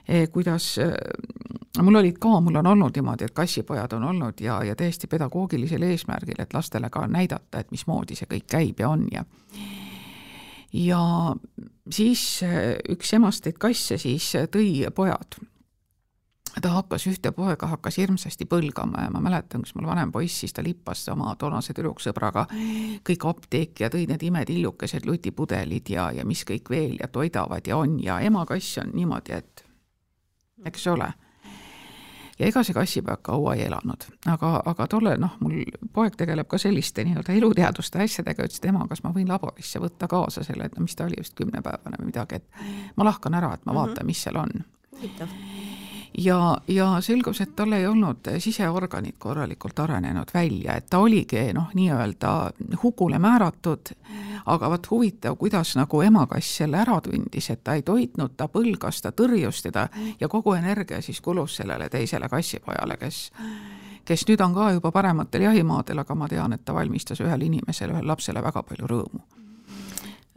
Äh, 0.09 0.29
kuidas, 0.33 0.77
mul 1.83 2.03
olid 2.03 2.21
ka, 2.23 2.41
mul 2.41 2.61
on 2.63 2.73
olnud 2.75 2.97
niimoodi, 2.97 3.29
et 3.29 3.37
kassipojad 3.37 3.97
on 3.99 4.05
olnud 4.13 4.41
ja, 4.41 4.63
ja 4.65 4.77
täiesti 4.77 5.07
pedagoogilisel 5.07 5.83
eesmärgil, 5.83 6.39
et 6.39 6.55
lastele 6.55 6.91
ka 6.91 7.07
näidata, 7.11 7.61
et 7.61 7.75
mismoodi 7.75 8.17
see 8.17 8.29
kõik 8.31 8.49
käib 8.57 8.81
ja 8.81 8.93
on 8.93 9.09
ja 9.13 9.25
ja 10.77 11.01
siis 11.91 12.23
äh, 12.45 12.77
üks 12.93 13.13
emasteid 13.17 13.59
kasse 13.61 13.99
siis 13.99 14.35
äh, 14.37 14.49
tõi 14.53 14.87
pojad. 14.95 15.39
ta 16.57 16.71
hakkas 16.73 17.05
ühte 17.11 17.33
poega, 17.37 17.69
hakkas 17.69 17.99
hirmsasti 18.01 18.47
põlgama 18.49 19.05
ja 19.05 19.11
ma 19.13 19.21
mäletan, 19.21 19.65
kus 19.65 19.75
mul 19.77 19.89
vanem 19.89 20.13
poiss, 20.13 20.41
siis 20.41 20.55
ta 20.57 20.65
lippas 20.65 21.05
oma 21.13 21.35
toonase 21.37 21.75
tüdruksõbraga 21.77 22.47
kõik 23.05 23.29
apteeki 23.29 23.85
ja 23.85 23.91
tõi 23.93 24.07
need 24.09 24.25
imetillukesed 24.25 25.07
lutipudelid 25.07 25.93
ja, 25.93 26.11
ja 26.17 26.25
mis 26.25 26.45
kõik 26.49 26.71
veel 26.73 26.97
ja 27.01 27.09
toidavad 27.13 27.69
ja 27.69 27.77
on 27.77 28.01
ja 28.03 28.21
ema 28.25 28.47
kass 28.49 28.81
on 28.81 28.97
niimoodi, 28.97 29.37
et 29.37 29.65
eks 30.65 30.87
ole 30.93 31.13
ja 32.39 32.47
ega 32.47 32.63
see 32.67 32.77
kassipoeg 32.77 33.23
kaua 33.27 33.55
ei 33.57 33.67
elanud, 33.67 34.07
aga, 34.33 34.53
aga 34.73 34.87
tolle 34.93 35.17
noh, 35.21 35.37
mul 35.41 35.65
poeg 35.93 36.17
tegeleb 36.21 36.49
ka 36.51 36.59
selliste 36.61 37.05
nii-öelda 37.05 37.37
eluteaduste 37.37 38.03
asjadega, 38.05 38.47
ütles, 38.47 38.61
et 38.63 38.71
ema, 38.71 38.87
kas 38.91 39.03
ma 39.05 39.13
võin 39.15 39.29
laborisse 39.31 39.83
võtta 39.83 40.09
kaasa 40.11 40.45
selle, 40.47 40.69
et 40.69 40.77
no 40.77 40.85
mis 40.87 40.97
ta 40.97 41.09
oli, 41.09 41.21
vist 41.21 41.37
kümnepäevane 41.39 42.01
või 42.01 42.11
midagi, 42.13 42.43
et 42.43 42.97
ma 42.97 43.09
lahkan 43.09 43.39
ära, 43.41 43.55
et 43.55 43.65
ma 43.67 43.75
vaatan 43.75 43.95
mm, 43.95 44.01
-hmm. 44.01 44.13
mis 44.13 44.27
seal 44.27 44.43
on. 44.43 45.56
Ja, 46.19 46.59
ja 46.69 47.01
selgus, 47.01 47.41
et 47.41 47.53
tal 47.57 47.73
ei 47.73 47.87
olnud 47.87 48.29
siseorganid 48.39 49.19
korralikult 49.19 49.79
arenenud 49.79 50.33
välja, 50.35 50.77
et 50.77 50.89
ta 50.91 50.99
oligi 50.99 51.53
noh, 51.55 51.71
nii-öelda 51.75 52.33
hukule 52.83 53.19
määratud, 53.19 53.93
aga 54.47 54.71
vot 54.71 54.91
huvitav, 54.91 55.37
kuidas 55.37 55.77
nagu 55.77 56.03
emakass 56.03 56.57
selle 56.63 56.81
ära 56.81 57.01
tundis, 57.05 57.51
et 57.51 57.65
ta 57.65 57.77
ei 57.77 57.83
toitnud, 57.83 58.37
ta 58.37 58.49
põlgas, 58.53 59.03
ta 59.03 59.13
tõrjus 59.13 59.63
teda 59.69 59.89
ja 60.21 60.29
kogu 60.29 60.57
energia 60.57 61.03
siis 61.03 61.21
kulus 61.21 61.57
sellele 61.61 61.89
teisele 61.89 62.29
kassipojale, 62.29 62.97
kes 63.01 63.31
kes 64.07 64.23
nüüd 64.29 64.41
on 64.45 64.53
ka 64.55 64.69
juba 64.77 64.93
parematel 64.95 65.49
jahimaadel, 65.49 65.99
aga 65.99 66.15
ma 66.15 66.29
tean, 66.31 66.53
et 66.55 66.63
ta 66.65 66.75
valmistas 66.75 67.21
ühele 67.21 67.49
inimesele, 67.51 67.97
ühele 67.97 68.07
lapsele 68.07 68.43
väga 68.43 68.63
palju 68.63 68.87
rõõmu 68.87 69.46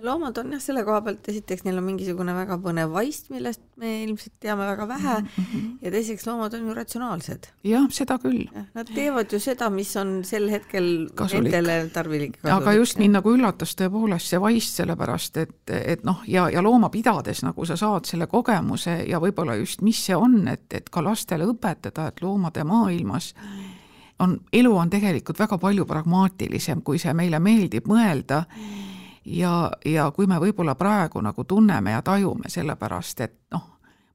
loomad 0.04 0.38
on 0.38 0.54
jah, 0.56 0.62
selle 0.64 0.84
koha 0.88 1.02
pealt, 1.04 1.28
esiteks 1.32 1.66
neil 1.66 1.80
on 1.80 1.86
mingisugune 1.88 2.34
väga 2.36 2.58
põnev 2.64 2.94
vaist, 2.94 3.30
millest 3.34 3.62
me 3.80 3.92
ilmselt 4.06 4.36
teame 4.44 4.66
väga 4.68 4.88
vähe 4.88 5.16
mm 5.20 5.28
-hmm. 5.36 5.70
ja 5.82 5.92
teiseks 5.92 6.28
loomad 6.28 6.54
on 6.54 6.68
ju 6.68 6.74
ratsionaalsed. 6.74 7.48
jah, 7.64 7.88
seda 7.92 8.18
küll. 8.18 8.48
Nad 8.74 8.88
teevad 8.96 9.34
ju 9.34 9.40
seda, 9.40 9.70
mis 9.70 9.96
on 9.96 10.24
sel 10.24 10.50
hetkel 10.50 11.10
kasulik. 11.16 11.52
nendele 11.52 11.90
tarvilik. 11.94 12.38
aga 12.44 12.74
just 12.74 12.98
mind 12.98 13.14
nagu 13.14 13.34
üllatas 13.36 13.76
tõepoolest 13.76 14.28
see 14.28 14.40
vaist, 14.42 14.76
sellepärast 14.76 15.38
et, 15.38 15.70
et 15.70 16.04
noh, 16.04 16.24
ja, 16.28 16.50
ja 16.50 16.62
looma 16.62 16.90
pidades 16.90 17.44
nagu 17.44 17.66
sa 17.66 17.76
saad 17.76 18.06
selle 18.06 18.28
kogemuse 18.28 19.04
ja 19.08 19.20
võib-olla 19.20 19.56
just, 19.56 19.82
mis 19.82 20.06
see 20.06 20.16
on, 20.16 20.48
et, 20.48 20.74
et 20.74 20.90
ka 20.90 21.04
lastele 21.04 21.46
õpetada, 21.46 22.08
et 22.08 22.22
loomade 22.22 22.64
maailmas 22.64 23.34
on, 24.20 24.40
elu 24.54 24.78
on 24.78 24.90
tegelikult 24.90 25.40
väga 25.40 25.58
palju 25.58 25.86
pragmaatilisem, 25.86 26.82
kui 26.82 27.00
see 27.00 27.14
meile 27.14 27.40
meeldib 27.40 27.88
mõelda 27.88 28.44
ja, 29.30 29.72
ja 29.86 30.10
kui 30.16 30.28
me 30.28 30.40
võib-olla 30.42 30.76
praegu 30.76 31.22
nagu 31.22 31.44
tunneme 31.44 31.92
ja 31.92 32.02
tajume 32.02 32.50
sellepärast, 32.50 33.22
et 33.22 33.36
noh, 33.54 33.68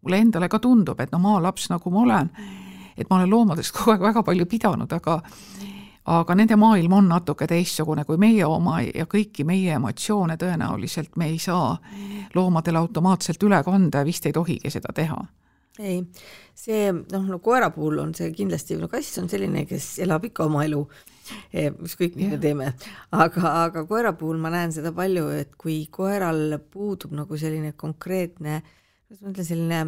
mulle 0.02 0.20
endale 0.20 0.48
ka 0.48 0.58
tundub, 0.58 1.00
et 1.00 1.12
no 1.12 1.20
maalaps, 1.22 1.70
nagu 1.72 1.92
ma 1.94 2.02
olen, 2.02 2.32
et 2.96 3.08
ma 3.10 3.20
olen 3.20 3.30
loomadest 3.30 3.74
kogu 3.76 3.94
aeg 3.94 4.08
väga 4.10 4.24
palju 4.26 4.46
pidanud, 4.50 4.92
aga 4.92 5.20
aga 6.04 6.34
nende 6.36 6.56
maailm 6.60 6.92
on 6.98 7.06
natuke 7.08 7.46
teistsugune 7.48 8.04
kui 8.04 8.18
meie 8.20 8.44
oma 8.44 8.82
ja 8.84 9.06
kõiki 9.08 9.46
meie 9.48 9.72
emotsioone 9.78 10.36
tõenäoliselt 10.40 11.16
me 11.16 11.30
ei 11.32 11.38
saa 11.40 11.78
loomadele 12.34 12.78
automaatselt 12.78 13.42
üle 13.48 13.62
kanda 13.64 14.02
ja 14.02 14.08
vist 14.08 14.26
ei 14.28 14.36
tohigi 14.36 14.70
seda 14.70 14.92
teha. 14.92 15.16
Ei, 15.80 16.02
see 16.54 16.92
noh, 16.92 17.24
no 17.24 17.40
koera 17.42 17.70
puhul 17.74 17.98
on 18.04 18.12
see 18.14 18.28
kindlasti, 18.36 18.76
no 18.78 18.88
kass 18.92 19.16
on 19.18 19.32
selline, 19.32 19.64
kes 19.66 19.94
elab 20.04 20.28
ikka 20.28 20.44
oma 20.46 20.66
elu. 20.68 20.84
ükskõik, 20.84 21.13
mis 21.80 21.96
me 22.16 22.38
teeme. 22.40 22.72
aga, 23.10 23.52
aga 23.64 23.84
koera 23.88 24.14
puhul 24.18 24.40
ma 24.42 24.52
näen 24.54 24.74
seda 24.74 24.92
palju, 24.96 25.28
et 25.40 25.54
kui 25.60 25.84
koeral 25.90 26.58
puudub 26.72 27.14
nagu 27.16 27.38
selline 27.40 27.72
konkreetne, 27.76 28.60
kuidas 29.06 29.22
ma 29.22 29.32
ütlen, 29.32 29.48
selline 29.48 29.80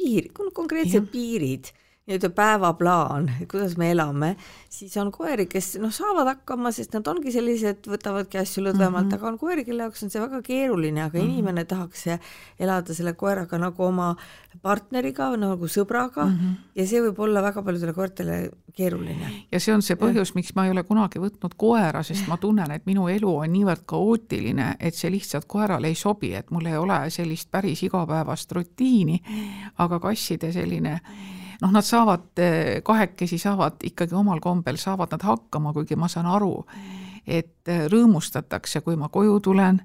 piir, 0.00 0.30
konkreetsed 0.34 1.02
ja. 1.02 1.10
piirid 1.12 1.72
nii-öelda 2.10 2.30
päevaplaan, 2.34 3.30
kuidas 3.50 3.76
me 3.76 3.90
elame, 3.90 4.36
siis 4.68 4.96
on 4.96 5.12
koeri, 5.14 5.46
kes 5.46 5.76
noh, 5.78 5.92
saavad 5.94 6.26
hakkama, 6.26 6.72
sest 6.74 6.94
nad 6.96 7.06
ongi 7.06 7.30
sellised, 7.30 7.86
võtavadki 7.86 8.40
asju 8.40 8.64
lõdvemalt 8.64 9.06
mm, 9.06 9.10
-hmm. 9.10 9.20
aga 9.20 9.28
on 9.28 9.38
koeri, 9.38 9.64
kelle 9.64 9.86
jaoks 9.86 10.02
on 10.02 10.10
see 10.10 10.22
väga 10.22 10.42
keeruline, 10.42 11.02
aga 11.04 11.18
mm 11.18 11.24
-hmm. 11.24 11.30
inimene 11.30 11.64
tahaks 11.64 12.04
elada 12.58 12.94
selle 12.94 13.12
koeraga 13.12 13.58
nagu 13.58 13.84
oma 13.84 14.16
partneriga, 14.62 15.30
nagu 15.36 15.66
sõbraga 15.66 16.26
mm 16.26 16.36
-hmm. 16.36 16.54
ja 16.74 16.86
see 16.86 17.00
võib 17.00 17.18
olla 17.18 17.42
väga 17.42 17.62
paljudele 17.62 17.92
koertele 17.92 18.50
keeruline. 18.74 19.32
ja 19.52 19.60
see 19.60 19.74
on 19.74 19.82
see 19.82 19.96
põhjus, 19.96 20.34
miks 20.34 20.54
ma 20.54 20.64
ei 20.64 20.70
ole 20.70 20.82
kunagi 20.82 21.18
võtnud 21.18 21.54
koera, 21.56 22.02
sest 22.02 22.26
ma 22.28 22.36
tunnen, 22.36 22.70
et 22.70 22.86
minu 22.86 23.08
elu 23.08 23.36
on 23.36 23.52
niivõrd 23.52 23.86
kaootiline, 23.86 24.76
et 24.80 24.94
see 24.94 25.10
lihtsalt 25.10 25.44
koerale 25.46 25.88
ei 25.88 25.94
sobi, 25.94 26.34
et 26.34 26.50
mul 26.50 26.66
ei 26.66 26.76
ole 26.76 27.10
sellist 27.10 27.50
päris 27.50 27.82
igapäevast 27.82 28.52
rutiini, 28.52 29.22
aga 29.78 30.00
kasside 30.00 30.52
selline 30.52 31.00
noh, 31.60 31.72
nad 31.72 31.84
saavad, 31.86 32.40
kahekesi 32.84 33.38
saavad 33.38 33.84
ikkagi 33.84 34.16
omal 34.16 34.40
kombel, 34.40 34.78
saavad 34.80 35.12
nad 35.14 35.26
hakkama, 35.26 35.74
kuigi 35.76 35.98
ma 35.98 36.08
saan 36.08 36.28
aru, 36.30 36.54
et 37.26 37.68
eh, 37.68 37.86
rõõmustatakse, 37.90 38.82
kui 38.84 38.98
ma 38.98 39.10
koju 39.12 39.38
tulen. 39.44 39.82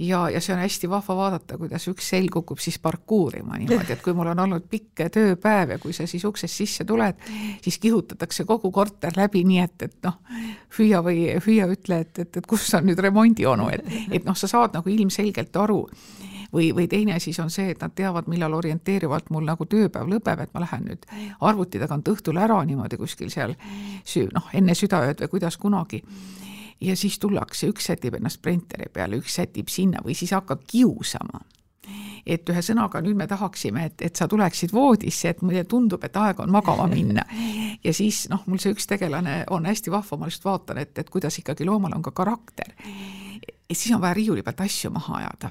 Ja, 0.00 0.22
ja 0.32 0.40
see 0.40 0.54
on 0.54 0.62
hästi 0.62 0.88
vahva 0.88 1.12
vaadata, 1.16 1.58
kuidas 1.60 1.84
üks 1.90 2.06
selg 2.08 2.32
kukub 2.32 2.60
siis 2.62 2.78
parkuurima 2.80 3.58
niimoodi, 3.60 3.92
et 3.92 4.00
kui 4.00 4.14
mul 4.16 4.30
on 4.32 4.38
olnud 4.46 4.64
pikk 4.70 5.02
tööpäev 5.12 5.74
ja 5.74 5.76
kui 5.82 5.92
sa 5.92 6.06
siis 6.08 6.24
uksest 6.24 6.56
sisse 6.56 6.86
tuled, 6.88 7.20
siis 7.60 7.76
kihutatakse 7.82 8.46
kogu 8.48 8.70
korter 8.72 9.12
läbi, 9.18 9.42
nii 9.44 9.60
et, 9.60 9.84
et 9.84 10.08
noh, 10.08 10.16
hüüa 10.78 11.02
või 11.04 11.26
hüüa 11.44 11.68
ütle, 11.74 12.00
et, 12.06 12.14
et, 12.24 12.40
et 12.40 12.48
kus 12.48 12.64
on 12.78 12.88
nüüd 12.88 13.02
remondionu, 13.04 13.68
et, 13.76 13.92
et 14.08 14.24
noh, 14.24 14.38
sa 14.40 14.48
saad 14.48 14.78
nagu 14.78 14.88
ilmselgelt 14.88 15.60
aru 15.60 15.82
või, 16.52 16.70
või 16.74 16.88
teine 16.88 17.18
siis 17.20 17.38
on 17.40 17.50
see, 17.50 17.70
et 17.70 17.82
nad 17.82 17.94
teavad, 17.94 18.28
millal 18.30 18.54
orienteerivalt 18.58 19.30
mul 19.30 19.46
nagu 19.46 19.66
tööpäev 19.66 20.08
lõpeb, 20.10 20.44
et 20.44 20.54
ma 20.54 20.64
lähen 20.64 20.86
nüüd 20.88 21.06
arvuti 21.40 21.80
tagant 21.82 22.08
õhtul 22.08 22.40
ära 22.40 22.60
niimoodi 22.64 22.98
kuskil 23.00 23.30
seal 23.30 23.54
süü-, 24.04 24.30
noh, 24.34 24.50
enne 24.54 24.74
südaööd 24.74 25.22
või 25.24 25.34
kuidas 25.36 25.58
kunagi. 25.60 26.02
Ja 26.80 26.96
siis 26.96 27.18
tullakse, 27.20 27.68
üks 27.68 27.90
sätib 27.90 28.16
ennast 28.16 28.40
printeri 28.42 28.88
peale, 28.92 29.18
üks 29.20 29.34
sätib 29.36 29.68
sinna 29.68 30.00
või 30.04 30.14
siis 30.16 30.32
hakkab 30.32 30.64
kiusama. 30.66 31.42
Et 32.26 32.48
ühesõnaga 32.52 33.00
nüüd 33.02 33.16
me 33.16 33.26
tahaksime, 33.26 33.84
et, 33.88 34.02
et 34.04 34.16
sa 34.16 34.28
tuleksid 34.28 34.72
voodisse, 34.72 35.32
et 35.32 35.40
mulle 35.42 35.64
tundub, 35.68 36.02
et 36.04 36.16
aeg 36.16 36.40
on 36.40 36.52
magama 36.52 36.86
minna. 36.88 37.24
ja 37.86 37.92
siis 37.96 38.26
noh, 38.32 38.44
mul 38.46 38.60
see 38.62 38.72
üks 38.76 38.88
tegelane 38.88 39.42
on 39.50 39.68
hästi 39.68 39.92
vahva, 39.92 40.20
ma 40.20 40.28
just 40.28 40.44
vaatan, 40.44 40.80
et, 40.80 40.92
et 41.00 41.10
kuidas 41.10 41.40
ikkagi 41.40 41.68
loomal 41.68 41.96
on 41.96 42.04
ka 42.04 42.12
karakter 42.16 42.72
et 43.70 43.78
siis 43.78 43.94
on 43.94 44.00
vaja 44.00 44.14
riiuli 44.14 44.42
pealt 44.42 44.60
asju 44.60 44.90
maha 44.90 45.16
ajada. 45.16 45.50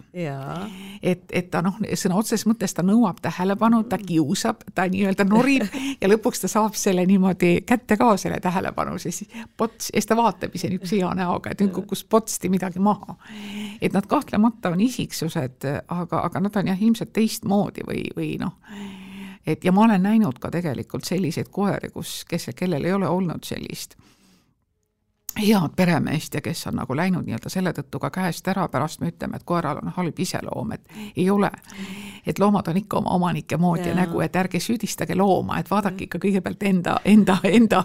et, 1.01 1.23
et 1.32 1.49
ta 1.51 1.62
noh, 1.63 1.77
sõna 1.95 2.17
otseses 2.19 2.45
mõttes 2.49 2.75
ta 2.75 2.84
nõuab 2.84 3.21
tähelepanu, 3.23 3.84
ta 3.89 3.97
kiusab, 4.01 4.65
ta 4.75 4.88
nii-öelda 4.91 5.25
norib 5.29 5.77
ja 6.01 6.10
lõpuks 6.12 6.43
ta 6.43 6.51
saab 6.51 6.75
selle 6.79 7.05
niimoodi 7.08 7.62
kätte 7.67 7.97
ka, 7.99 8.12
selle 8.19 8.41
tähelepanu, 8.43 8.97
siis 8.99 9.23
pots, 9.58 9.89
ja 9.93 10.01
siis 10.01 10.10
ta 10.10 10.19
vaatab 10.19 10.55
ise 10.55 10.71
niisuguse 10.71 10.99
hea 10.99 11.13
näoga, 11.21 11.53
et 11.53 11.63
nüüd 11.63 11.73
kukkus 11.75 12.03
potsti 12.03 12.51
midagi 12.51 12.84
maha. 12.84 13.15
et 13.82 13.95
nad 13.95 14.08
kahtlemata 14.08 14.73
on 14.75 14.84
isiksused, 14.84 15.69
aga, 15.88 16.23
aga 16.25 16.43
nad 16.43 16.60
on 16.60 16.73
jah, 16.73 16.84
ilmselt 16.89 17.13
teistmoodi 17.15 17.88
või, 17.88 18.03
või 18.17 18.36
noh, 18.41 18.60
et 19.47 19.63
ja 19.63 19.71
ma 19.71 19.88
olen 19.88 20.03
näinud 20.03 20.43
ka 20.43 20.51
tegelikult 20.51 21.08
selliseid 21.08 21.47
koeri, 21.51 21.93
kus, 21.93 22.23
kes, 22.27 22.51
kellel 22.55 22.86
ei 22.86 22.93
ole 22.93 23.08
olnud 23.08 23.47
sellist 23.47 23.95
head 25.37 25.75
peremeest 25.75 26.33
ja 26.33 26.41
kes 26.41 26.67
on 26.67 26.75
nagu 26.79 26.95
läinud 26.95 27.25
nii-öelda 27.25 27.49
selle 27.49 27.71
tõttu 27.75 27.99
ka 27.99 28.09
käest 28.13 28.47
ära, 28.47 28.67
pärast 28.67 29.01
me 29.01 29.11
ütleme, 29.11 29.37
et 29.37 29.45
koeral 29.47 29.79
on 29.81 29.93
halb 29.95 30.19
iseloom, 30.19 30.71
et 30.71 30.89
ei 31.15 31.29
ole. 31.29 31.51
et 32.27 32.39
loomad 32.39 32.67
on 32.67 32.77
ikka 32.77 32.97
oma 32.97 33.09
omanike 33.15 33.57
moodi 33.57 33.87
ja, 33.87 33.93
ja 33.93 33.95
nägu, 33.95 34.21
et 34.21 34.35
ärge 34.35 34.59
süüdistage 34.59 35.15
looma, 35.15 35.59
et 35.59 35.71
vaadake 35.71 36.03
ikka 36.03 36.19
kõigepealt 36.19 36.63
enda, 36.63 36.97
enda, 37.05 37.37
enda, 37.43 37.83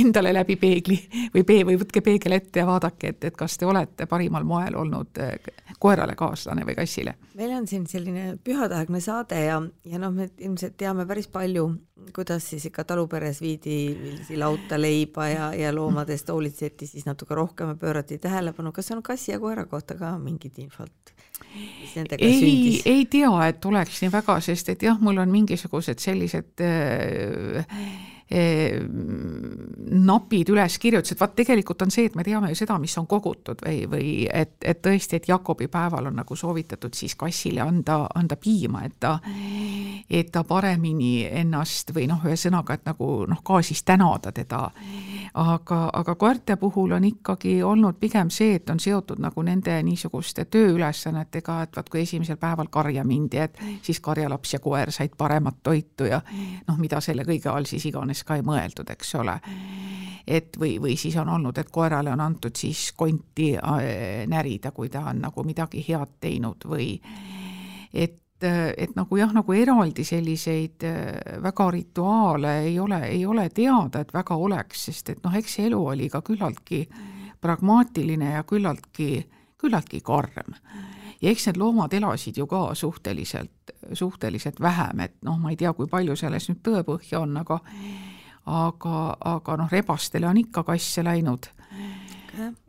endale 0.00 0.32
läbi 0.34 0.56
peegli 0.56 0.98
või 1.34 1.44
pee- 1.44 1.64
või 1.66 1.78
võtke 1.80 2.00
peegel 2.00 2.32
ette 2.38 2.62
ja 2.62 2.66
vaadake, 2.66 3.08
et, 3.08 3.24
et 3.24 3.36
kas 3.36 3.58
te 3.58 3.66
olete 3.66 4.06
parimal 4.06 4.44
moel 4.44 4.76
olnud 4.76 5.18
eh, 5.18 5.52
koerale 5.78 6.14
kaaslane 6.14 6.66
või 6.66 6.76
kassile. 6.78 7.14
meil 7.34 7.56
on 7.56 7.66
siin 7.66 7.86
selline 7.86 8.36
pühadaegne 8.44 9.00
saade 9.00 9.44
ja, 9.44 9.62
ja 9.84 9.98
noh, 9.98 10.12
me 10.12 10.30
ilmselt 10.38 10.76
teame 10.76 11.06
päris 11.06 11.28
palju 11.28 11.70
kuidas 12.14 12.50
siis 12.50 12.66
ikka 12.68 12.84
taluperes 12.84 13.40
viidi 13.40 13.76
lauta 14.36 14.80
leiba 14.80 15.28
ja, 15.28 15.50
ja 15.54 15.74
loomadest 15.74 16.28
hoolitseti 16.28 16.86
siis 16.86 17.06
natuke 17.06 17.34
rohkem 17.34 17.72
ja 17.72 17.74
pöörati 17.74 18.18
tähelepanu, 18.18 18.72
kas 18.72 18.90
on 18.90 19.02
kassi 19.02 19.32
ja 19.32 19.40
koera 19.40 19.66
kohta 19.66 19.94
ka 19.94 20.18
mingit 20.18 20.58
infot? 20.58 21.14
ei, 22.18 22.82
ei 22.84 23.06
tea, 23.06 23.32
et 23.48 23.64
oleks 23.64 24.00
nii 24.02 24.12
väga, 24.12 24.38
sest 24.40 24.72
et 24.72 24.82
jah, 24.82 25.00
mul 25.00 25.20
on 25.20 25.32
mingisugused 25.32 26.00
sellised 26.00 26.62
äh, 26.64 27.66
napid 29.92 30.48
üles 30.52 30.78
kirjutas, 30.80 31.12
et 31.12 31.20
vaat 31.20 31.34
tegelikult 31.36 31.82
on 31.84 31.90
see, 31.92 32.06
et 32.08 32.14
me 32.16 32.24
teame 32.24 32.48
ju 32.52 32.56
seda, 32.62 32.78
mis 32.80 32.94
on 32.98 33.06
kogutud 33.10 33.60
või, 33.66 33.82
või 33.90 34.12
et, 34.32 34.54
et 34.64 34.80
tõesti, 34.82 35.18
et 35.18 35.28
Jakobi 35.28 35.68
päeval 35.72 36.08
on 36.08 36.16
nagu 36.22 36.36
soovitatud 36.36 36.94
siis 36.96 37.14
kassile 37.18 37.60
anda, 37.64 38.06
anda 38.14 38.38
piima, 38.40 38.84
et 38.86 38.96
ta, 39.00 39.18
et 40.10 40.30
ta 40.32 40.44
paremini 40.48 41.26
ennast 41.28 41.92
või 41.94 42.06
noh, 42.08 42.22
ühesõnaga, 42.24 42.78
et 42.78 42.88
nagu 42.88 43.10
noh, 43.28 43.42
ka 43.44 43.60
siis 43.62 43.82
tänada 43.84 44.32
teda. 44.32 44.62
aga, 45.34 45.90
aga 45.92 46.14
koerte 46.14 46.56
puhul 46.56 46.92
on 46.92 47.04
ikkagi 47.04 47.62
olnud 47.62 47.96
pigem 48.00 48.30
see, 48.30 48.54
et 48.54 48.70
on 48.70 48.80
seotud 48.80 49.20
nagu 49.20 49.42
nende 49.42 49.76
niisuguste 49.82 50.44
tööülesannetega, 50.44 51.62
et 51.62 51.76
vaat 51.76 51.88
kui 51.88 52.02
esimesel 52.02 52.36
päeval 52.36 52.68
karja 52.70 53.04
mindi, 53.04 53.38
et 53.38 53.60
siis 53.82 54.00
karjalaps 54.00 54.54
ja 54.54 54.60
koer 54.60 54.92
said 54.92 55.16
paremat 55.18 55.62
toitu 55.62 56.04
ja 56.08 56.20
noh, 56.68 56.78
mida 56.78 57.00
selle 57.00 57.24
kõige 57.28 57.52
all 57.52 57.68
siis 57.68 57.86
iganes 57.88 58.21
selleks 58.22 58.24
ka 58.24 58.38
ei 58.38 58.42
mõeldud, 58.46 58.90
eks 58.90 59.14
ole. 59.14 59.40
et 60.26 60.56
või, 60.58 60.78
või 60.80 60.96
siis 60.96 61.16
on 61.16 61.28
olnud, 61.28 61.58
et 61.58 61.70
koerale 61.70 62.12
on 62.12 62.20
antud 62.20 62.54
siis 62.56 62.92
konti 62.96 63.56
äh, 63.56 64.26
närida, 64.26 64.70
kui 64.70 64.88
ta 64.88 65.08
on 65.10 65.20
nagu 65.20 65.44
midagi 65.44 65.84
head 65.88 66.20
teinud 66.20 66.64
või 66.64 67.00
et 67.92 68.18
et 68.42 68.96
nagu 68.96 69.16
jah, 69.16 69.30
nagu 69.30 69.52
eraldi 69.54 70.02
selliseid 70.04 70.82
äh, 70.82 71.42
väga 71.42 71.70
rituaale 71.70 72.60
ei 72.64 72.78
ole, 72.80 72.98
ei 73.06 73.26
ole 73.26 73.48
teada, 73.50 74.00
et 74.00 74.12
väga 74.12 74.34
oleks, 74.34 74.86
sest 74.86 75.10
et 75.10 75.22
noh, 75.22 75.34
eks 75.34 75.54
see 75.54 75.66
elu 75.68 75.78
oli 75.78 76.08
ka 76.10 76.22
küllaltki 76.22 76.88
pragmaatiline 77.40 78.32
ja 78.32 78.42
küllaltki, 78.42 79.28
küllaltki 79.58 80.00
karm 80.02 80.58
ja 81.22 81.30
eks 81.30 81.46
need 81.46 81.60
loomad 81.62 81.94
elasid 81.94 82.38
ju 82.38 82.46
ka 82.50 82.74
suhteliselt, 82.74 83.74
suhteliselt 83.92 84.60
vähem, 84.60 85.06
et 85.06 85.14
noh, 85.22 85.38
ma 85.38 85.52
ei 85.54 85.56
tea, 85.56 85.72
kui 85.72 85.86
palju 85.86 86.16
selles 86.18 86.48
nüüd 86.50 86.62
tõepõhja 86.66 87.22
on, 87.22 87.36
aga 87.44 87.60
aga, 88.46 89.16
aga 89.24 89.56
noh, 89.56 89.70
rebastele 89.72 90.28
on 90.28 90.36
ikka 90.36 90.64
kasse 90.66 91.04
läinud 91.04 91.46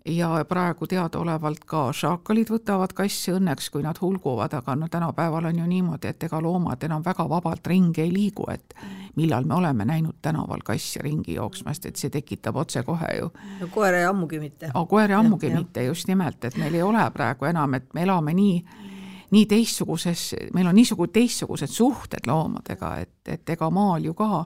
ja 0.06 0.46
praegu 0.50 0.88
teadaolevalt 0.88 1.64
ka 1.66 1.86
šaakalid 1.96 2.50
võtavad 2.52 2.94
kasse 2.96 3.34
õnneks, 3.38 3.70
kui 3.72 3.84
nad 3.84 3.98
hulguvad, 4.02 4.54
aga 4.58 4.76
no 4.76 4.90
tänapäeval 4.92 5.48
on 5.50 5.60
ju 5.62 5.68
niimoodi, 5.68 6.12
et 6.12 6.24
ega 6.28 6.42
loomad 6.44 6.84
enam 6.84 7.04
väga 7.06 7.26
vabalt 7.30 7.68
ringi 7.68 8.04
ei 8.04 8.12
liigu, 8.14 8.50
et 8.52 8.76
millal 9.16 9.48
me 9.48 9.56
oleme 9.56 9.86
näinud 9.88 10.20
tänaval 10.22 10.66
kasse 10.66 11.02
ringi 11.04 11.38
jooksmast, 11.38 11.86
et 11.86 11.96
see 11.96 12.12
tekitab 12.12 12.60
otsekohe 12.60 13.14
ju. 13.20 13.32
no 13.62 13.68
koera 13.72 14.04
ammugi 14.10 14.40
mitte. 14.40 14.72
koera 14.90 15.20
ammugi 15.20 15.50
ja, 15.50 15.58
mitte, 15.58 15.84
just 15.84 16.08
nimelt, 16.08 16.44
et 16.44 16.58
meil 16.58 16.74
ei 16.74 16.84
ole 16.84 17.06
praegu 17.14 17.46
enam, 17.46 17.80
et 17.80 17.94
me 17.94 18.04
elame 18.04 18.34
nii 18.34 18.92
nii 19.34 19.46
teistsuguses, 19.50 20.24
meil 20.54 20.68
on 20.70 20.76
niisugused 20.78 21.14
teistsugused 21.14 21.72
suhted 21.72 22.28
loomadega, 22.28 22.92
et, 23.04 23.14
et 23.34 23.54
ega 23.56 23.70
maal 23.74 24.06
ju 24.06 24.14
ka 24.18 24.46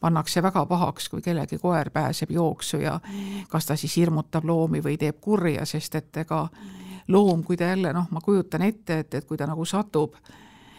pannakse 0.00 0.42
väga 0.44 0.66
pahaks, 0.68 1.08
kui 1.12 1.24
kellegi 1.24 1.58
koer 1.62 1.90
pääseb 1.94 2.32
jooksu 2.36 2.80
ja 2.82 2.98
kas 3.48 3.66
ta 3.66 3.76
siis 3.76 3.96
hirmutab 3.96 4.44
loomi 4.44 4.82
või 4.84 4.98
teeb 5.00 5.20
kurja, 5.20 5.64
sest 5.66 5.94
et 6.00 6.22
ega 6.24 6.46
loom, 7.08 7.44
kui 7.44 7.56
ta 7.56 7.70
jälle 7.72 7.92
noh, 7.96 8.10
ma 8.10 8.20
kujutan 8.20 8.66
ette, 8.66 9.00
et, 9.04 9.14
et 9.14 9.24
kui 9.24 9.38
ta 9.38 9.46
nagu 9.48 9.64
satub 9.64 10.18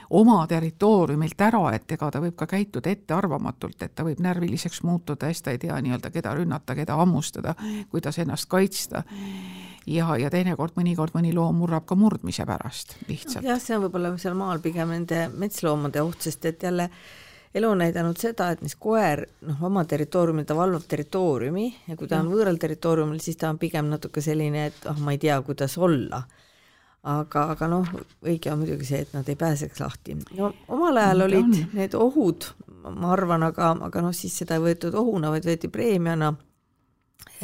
oma 0.10 0.39
territooriumilt 0.48 1.41
ära, 1.41 1.63
et 1.76 1.91
ega 1.91 2.12
ta 2.12 2.22
võib 2.24 2.36
ka 2.39 2.48
käituda 2.48 2.91
ettearvamatult, 2.93 3.82
et 3.82 3.96
ta 3.96 4.06
võib 4.08 4.22
närviliseks 4.24 4.84
muutuda, 4.88 5.32
siis 5.32 5.43
ta 5.43 5.56
ei 5.56 5.62
tea 5.62 5.80
nii-öelda, 5.84 6.12
keda 6.13 6.36
rünnata, 6.38 6.76
keda 6.76 6.96
hammustada, 7.02 7.56
kuidas 7.91 8.20
ennast 8.24 8.50
kaitsta 8.52 9.04
ja, 9.88 10.10
ja 10.20 10.32
teinekord 10.34 10.76
mõnikord 10.80 11.15
mõni 11.17 11.34
loom 11.36 11.62
murrab 11.63 11.88
ka 11.88 11.96
murdmise 12.00 12.46
pärast 12.48 12.98
lihtsalt. 13.08 13.46
jah, 13.46 13.60
see 13.62 13.78
on 13.78 13.88
võib-olla 13.88 14.13
seal 14.22 14.36
maal 14.38 14.62
pigem 14.63 14.91
nende 14.93 15.28
metsloomade 15.36 16.04
oht, 16.04 16.22
sest 16.28 16.46
et 16.50 16.63
jälle 16.63 16.89
elu 17.58 17.70
on 17.70 17.82
näidanud 17.82 18.20
seda, 18.20 18.52
et 18.54 18.62
mis 18.62 18.76
koer 18.80 19.24
noh, 19.48 19.62
oma 19.70 19.86
territooriumil, 19.88 20.46
ta 20.48 20.58
valvab 20.58 20.84
territooriumi 20.89 21.67
ja 21.88 21.96
kui 21.98 22.10
ta 22.10 22.20
on 22.22 22.32
võõral 22.34 22.60
territooriumil, 22.62 23.22
siis 23.24 23.39
ta 23.39 23.52
on 23.54 23.60
pigem 23.62 23.89
natuke 23.91 24.22
selline, 24.24 24.67
et 24.72 24.86
ah 24.86 24.93
oh,, 24.93 25.02
ma 25.04 25.15
ei 25.15 25.22
tea, 25.22 25.39
kuidas 25.46 25.78
olla. 25.78 26.22
Aga, 27.03 27.43
aga 27.53 27.69
noh, 27.71 27.91
õige 28.25 28.51
on 28.51 28.62
muidugi 28.63 28.88
see, 28.88 29.03
et 29.05 29.13
nad 29.15 29.27
ei 29.29 29.38
pääseks 29.39 29.83
lahti. 29.83 30.17
no 30.38 30.51
omal 30.67 30.97
ajal 30.97 31.23
no, 31.23 31.29
olid 31.29 31.45
on. 31.45 31.55
need 31.77 31.95
ohud, 31.97 32.49
ma 32.88 33.13
arvan, 33.13 33.45
aga, 33.47 33.71
aga 33.88 34.03
noh, 34.03 34.15
siis 34.15 34.36
seda 34.41 34.57
ei 34.57 34.65
võetud 34.69 34.97
ohuna, 34.97 35.31
vaid 35.33 35.47
võeti 35.47 35.71
preemiana 35.71 36.33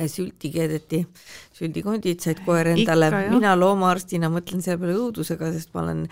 sülti 0.09 0.49
keedeti, 0.53 1.03
süldikondid 1.53 2.23
said 2.23 2.39
koer 2.45 2.71
endale, 2.73 3.11
mina 3.29 3.53
loomaarstina 3.57 4.29
mõtlen 4.33 4.63
selle 4.65 4.79
peale 4.81 4.95
õudusega, 4.97 5.51
sest 5.53 5.73
ma 5.75 5.83
olen 5.83 6.07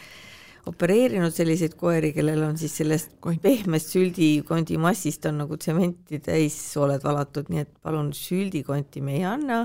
opereerinud 0.69 1.33
selliseid 1.33 1.73
koeri, 1.79 2.11
kellel 2.13 2.43
on 2.45 2.59
siis 2.61 2.75
sellest 2.77 3.15
pehmest 3.41 3.95
süldikondi 3.95 4.77
massist 4.81 5.25
on 5.25 5.41
nagu 5.41 5.57
tsementi 5.57 6.19
täis 6.21 6.57
sooled 6.73 7.01
valatud, 7.01 7.49
nii 7.49 7.63
et 7.63 7.71
palun 7.81 8.11
süldikonti 8.13 9.01
me 9.01 9.17
ei 9.17 9.25
anna 9.25 9.63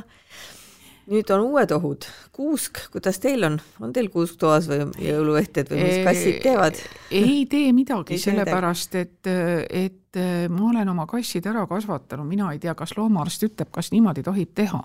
nüüd 1.10 1.30
on 1.30 1.44
uued 1.46 1.72
ohud, 1.76 2.06
kuusk, 2.34 2.80
kuidas 2.92 3.20
teil 3.22 3.46
on, 3.46 3.58
on 3.82 3.92
teil 3.94 4.08
kuusk 4.12 4.38
toas 4.40 4.66
või 4.70 4.82
jõuluehted 5.06 5.70
või 5.70 5.84
mis 5.84 6.00
kassid 6.06 6.40
teevad? 6.42 6.80
ei 7.14 7.44
tee 7.50 7.70
midagi, 7.76 8.18
sellepärast 8.22 8.96
et, 8.98 9.30
et 9.70 10.20
ma 10.50 10.70
olen 10.70 10.90
oma 10.90 11.06
kassid 11.10 11.46
ära 11.46 11.66
kasvatanud, 11.70 12.26
mina 12.26 12.50
ei 12.54 12.62
tea, 12.62 12.74
kas 12.78 12.96
loomaarst 12.98 13.46
ütleb, 13.46 13.70
kas 13.74 13.92
niimoodi 13.94 14.26
tohib 14.26 14.50
teha. 14.56 14.82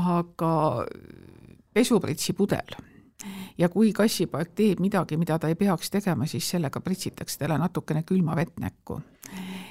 aga 0.00 0.52
pesupritsi 1.74 2.32
pudel 2.38 2.78
ja 3.58 3.68
kui 3.68 3.92
kassipoeg 3.92 4.54
teeb 4.56 4.80
midagi, 4.80 5.18
mida 5.20 5.38
ta 5.38 5.50
ei 5.50 5.58
peaks 5.58 5.90
tegema, 5.90 6.26
siis 6.30 6.46
sellega 6.54 6.80
pritsitakse 6.80 7.42
talle 7.42 7.58
natukene 7.58 8.04
külma 8.06 8.36
vett 8.38 8.62
näkku. 8.62 9.00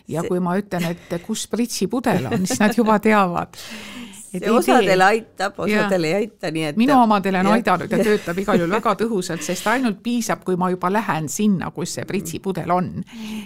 ja 0.07 0.23
kui 0.27 0.39
ma 0.39 0.57
ütlen, 0.59 0.91
et 0.91 1.21
kus 1.25 1.47
pritsipudel 1.47 2.27
on, 2.27 2.45
siis 2.45 2.59
nad 2.59 2.75
juba 2.75 2.99
teavad 2.99 3.55
see 4.31 4.51
osadele 4.51 5.03
aitab, 5.03 5.57
osadele 5.63 6.09
ei 6.09 6.15
aita, 6.23 6.51
nii 6.53 6.65
et 6.69 6.77
minu 6.79 6.95
omadele 7.01 7.41
on 7.41 7.49
ja. 7.49 7.55
aidanud 7.57 7.91
ja 7.91 7.99
töötab 8.03 8.37
igal 8.41 8.61
juhul 8.61 8.73
väga 8.75 8.93
tõhusalt, 9.01 9.43
sest 9.45 9.67
ainult 9.71 10.01
piisab, 10.05 10.43
kui 10.45 10.57
ma 10.59 10.69
juba 10.73 10.91
lähen 10.93 11.29
sinna, 11.31 11.71
kus 11.75 11.95
see 11.97 12.05
pritsipudel 12.09 12.73
on, 12.73 12.91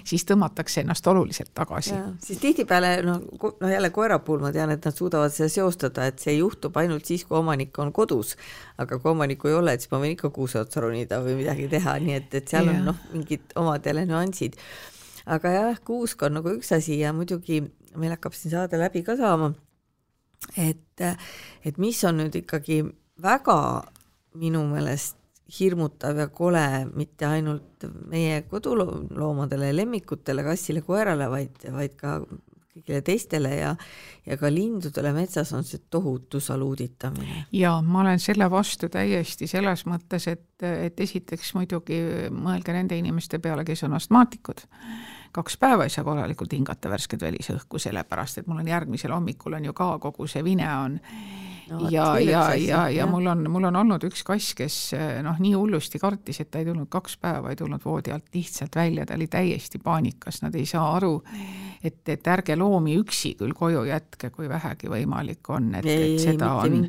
siis 0.07 0.25
tõmmatakse 0.29 0.83
ennast 0.83 1.07
oluliselt 1.07 1.53
tagasi. 1.55 1.95
siis 2.23 2.41
tihtipeale 2.43 2.93
noh, 3.07 3.21
no 3.61 3.71
jälle 3.71 3.91
koera 3.95 4.19
puhul 4.19 4.43
ma 4.43 4.53
tean, 4.55 4.73
et 4.75 4.85
nad 4.85 4.95
suudavad 4.97 5.33
seda 5.35 5.49
seostada, 5.53 6.07
et 6.11 6.23
see 6.23 6.37
juhtub 6.39 6.77
ainult 6.81 7.07
siis, 7.09 7.25
kui 7.27 7.39
omanik 7.39 7.79
on 7.79 7.93
kodus, 7.95 8.35
aga 8.77 8.99
kui 8.99 9.13
omanikku 9.13 9.51
ei 9.51 9.59
ole, 9.59 9.75
et 9.75 9.85
siis 9.85 9.93
ma 9.93 10.01
võin 10.03 10.17
ikka 10.17 10.33
kuuse 10.35 10.59
otsa 10.63 10.83
ronida 10.83 11.21
või 11.23 11.37
midagi 11.43 11.69
teha, 11.71 11.97
nii 12.03 12.17
et, 12.19 12.39
et 12.41 12.55
seal 12.55 12.67
ja. 12.67 12.75
on 12.75 12.89
noh, 12.91 13.03
mingid 13.13 13.55
omad 13.59 13.85
jälle 13.85 14.05
nüansid. 14.09 14.59
aga 15.25 15.51
jah, 15.53 15.83
kuusk 15.85 16.27
on 16.27 16.41
nagu 16.41 16.57
üks 16.57 16.73
asi 16.75 16.99
ja 16.99 17.13
muidugi 17.15 17.63
meil 17.95 18.15
hakkab 18.15 18.33
siin 18.35 18.51
saade 18.57 18.79
läbi 18.81 19.03
ka 19.05 19.15
saama 19.15 19.53
et, 20.57 21.03
et 21.65 21.77
mis 21.81 22.03
on 22.07 22.19
nüüd 22.21 22.35
ikkagi 22.43 22.83
väga 23.23 23.57
minu 24.39 24.63
meelest 24.69 25.19
hirmutav 25.59 26.17
ja 26.17 26.29
kole 26.33 26.63
mitte 26.95 27.27
ainult 27.27 27.85
meie 28.09 28.41
koduloomadele, 28.49 29.73
lemmikutele, 29.75 30.45
kassile, 30.45 30.81
koerale, 30.81 31.27
vaid, 31.29 31.67
vaid 31.75 31.95
ka 31.99 32.15
kõigile 32.73 33.01
teistele 33.05 33.51
ja, 33.53 33.73
ja 34.25 34.37
ka 34.39 34.49
lindudele 34.49 35.11
metsas 35.13 35.51
on 35.53 35.65
see 35.67 35.83
tohutu 35.93 36.39
saluuditamine. 36.41 37.45
ja 37.53 37.75
ma 37.85 38.01
olen 38.01 38.19
selle 38.19 38.49
vastu 38.49 38.89
täiesti 38.89 39.47
selles 39.47 39.85
mõttes, 39.85 40.27
et, 40.31 40.47
et 40.63 40.99
esiteks 40.99 41.53
muidugi 41.57 41.99
mõelge 42.33 42.73
nende 42.73 42.97
inimeste 42.97 43.39
peale, 43.43 43.65
kes 43.67 43.85
on 43.85 43.99
astmaatikud 43.99 44.65
kaks 45.33 45.57
päeva 45.57 45.87
ei 45.87 45.89
saa 45.89 46.03
korralikult 46.05 46.53
hingata 46.53 46.89
värsket 46.89 47.21
välisõhku, 47.21 47.79
sellepärast 47.81 48.41
et 48.41 48.47
mul 48.47 48.61
on 48.61 48.67
järgmisel 48.69 49.11
hommikul 49.15 49.57
on 49.57 49.65
ju 49.65 49.73
ka 49.73 49.97
kogu 49.99 50.27
see 50.29 50.43
vine 50.45 50.69
on 50.77 50.99
no, 51.69 51.87
ja, 51.91 52.19
ja, 52.19 52.43
ja, 52.55 52.83
ja 52.89 53.07
mul 53.09 53.27
on, 53.31 53.45
mul 53.51 53.67
on 53.69 53.75
olnud 53.83 54.03
üks 54.07 54.23
kass, 54.27 54.53
kes 54.57 54.77
noh, 55.25 55.39
nii 55.41 55.53
hullusti 55.57 55.99
kartis, 56.01 56.41
et 56.43 56.51
ta 56.51 56.61
ei 56.61 56.67
tulnud 56.67 56.89
kaks 56.91 57.17
päeva, 57.21 57.51
ei 57.51 57.59
tulnud 57.59 57.83
voodi 57.85 58.13
alt 58.13 58.29
lihtsalt 58.35 58.75
välja, 58.75 59.05
ta 59.05 59.17
oli 59.17 59.27
täiesti 59.31 59.79
paanikas, 59.83 60.41
nad 60.43 60.55
ei 60.59 60.65
saa 60.69 60.85
aru, 60.97 61.15
et, 61.83 62.01
et 62.09 62.27
ärge 62.33 62.57
loomi 62.59 62.97
üksi 62.99 63.33
küll 63.39 63.55
koju 63.57 63.85
jätke, 63.87 64.29
kui 64.33 64.49
vähegi 64.49 64.91
võimalik 64.91 65.49
on, 65.53 65.71
et, 65.79 65.87
et 65.87 66.19
seda 66.23 66.53
on, 66.63 66.79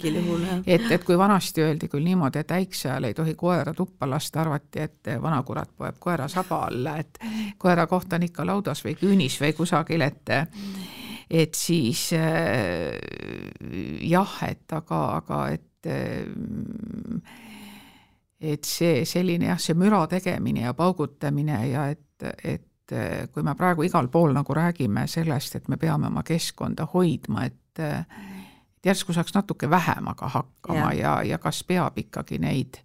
et, 0.67 0.91
et 0.91 1.07
kui 1.07 1.19
vanasti 1.19 1.65
öeldi 1.65 1.91
küll 1.93 2.07
niimoodi, 2.07 2.43
et 2.45 2.57
äikse 2.59 2.91
ajal 2.91 3.11
ei 3.11 3.17
tohi 3.17 3.37
koera 3.39 3.75
tuppa 3.75 4.09
lasta, 4.11 4.43
arvati, 4.45 4.85
et 4.89 5.15
vanakurat 5.23 5.71
poeb 5.77 5.99
koera 6.03 6.29
saba 6.29 6.65
alla, 6.69 6.99
et 7.03 7.19
koera 7.59 7.87
koht 7.91 8.13
on 8.13 8.27
ikka 8.27 8.47
laudas 8.47 8.85
või 8.85 8.99
küünis 8.99 9.39
või 9.43 9.55
kusagil, 9.57 10.07
et 10.07 10.37
et 11.31 11.55
siis 11.55 12.13
äh, 12.13 12.95
jah, 14.05 14.37
et 14.49 14.73
aga, 14.73 15.01
aga 15.21 15.41
et 15.55 15.89
äh, 15.89 16.29
et 18.45 18.69
see 18.69 19.05
selline 19.09 19.49
jah, 19.49 19.61
see 19.61 19.77
müra 19.79 20.05
tegemine 20.11 20.67
ja 20.67 20.75
paugutamine 20.77 21.61
ja 21.71 21.89
et, 21.95 22.27
et 22.45 22.93
äh, 22.93 23.27
kui 23.33 23.45
me 23.47 23.55
praegu 23.57 23.87
igal 23.87 24.11
pool 24.13 24.35
nagu 24.37 24.57
räägime 24.57 25.07
sellest, 25.09 25.57
et 25.57 25.69
me 25.69 25.81
peame 25.81 26.11
oma 26.13 26.23
keskkonda 26.27 26.89
hoidma, 26.95 27.47
et 27.49 27.61
et 27.75 28.87
järsku 28.87 29.11
saaks 29.17 29.33
natuke 29.35 29.67
vähemaga 29.67 30.29
hakkama 30.31 30.93
ja, 30.93 31.17
ja, 31.17 31.23
ja 31.33 31.39
kas 31.43 31.65
peab 31.67 31.97
ikkagi 31.99 32.39
neid 32.39 32.77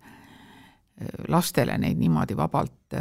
lastele 1.29 1.75
neid 1.77 1.99
niimoodi 1.99 2.37
vabalt 2.39 2.95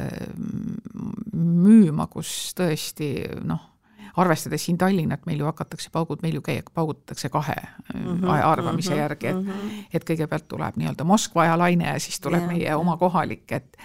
müüma, 1.33 2.07
kus 2.13 2.53
tõesti 2.59 3.09
noh, 3.47 3.78
arvestades 4.19 4.65
siin 4.65 4.79
Tallinnat, 4.79 5.27
meil 5.27 5.41
ju 5.43 5.47
hakatakse 5.49 5.91
paugud, 5.95 6.23
meil 6.23 6.39
ju 6.39 6.43
käia, 6.45 6.63
paugutatakse 6.75 7.29
kahe 7.33 7.57
mm 7.95 8.05
-hmm, 8.05 8.31
arvamise 8.31 8.91
mm 8.91 8.95
-hmm, 8.95 9.01
järgi, 9.01 9.27
et 9.27 9.37
mm 9.37 9.51
-hmm. 9.51 9.85
et 9.95 10.11
kõigepealt 10.11 10.49
tuleb 10.49 10.77
nii-öelda 10.77 11.05
Moskva 11.05 11.43
ajalaine 11.43 11.87
ja 11.87 12.01
siis 12.01 12.21
tuleb 12.21 12.41
yeah, 12.41 12.53
meie 12.53 12.75
oma 12.75 12.97
kohalik, 12.97 13.53
et 13.53 13.77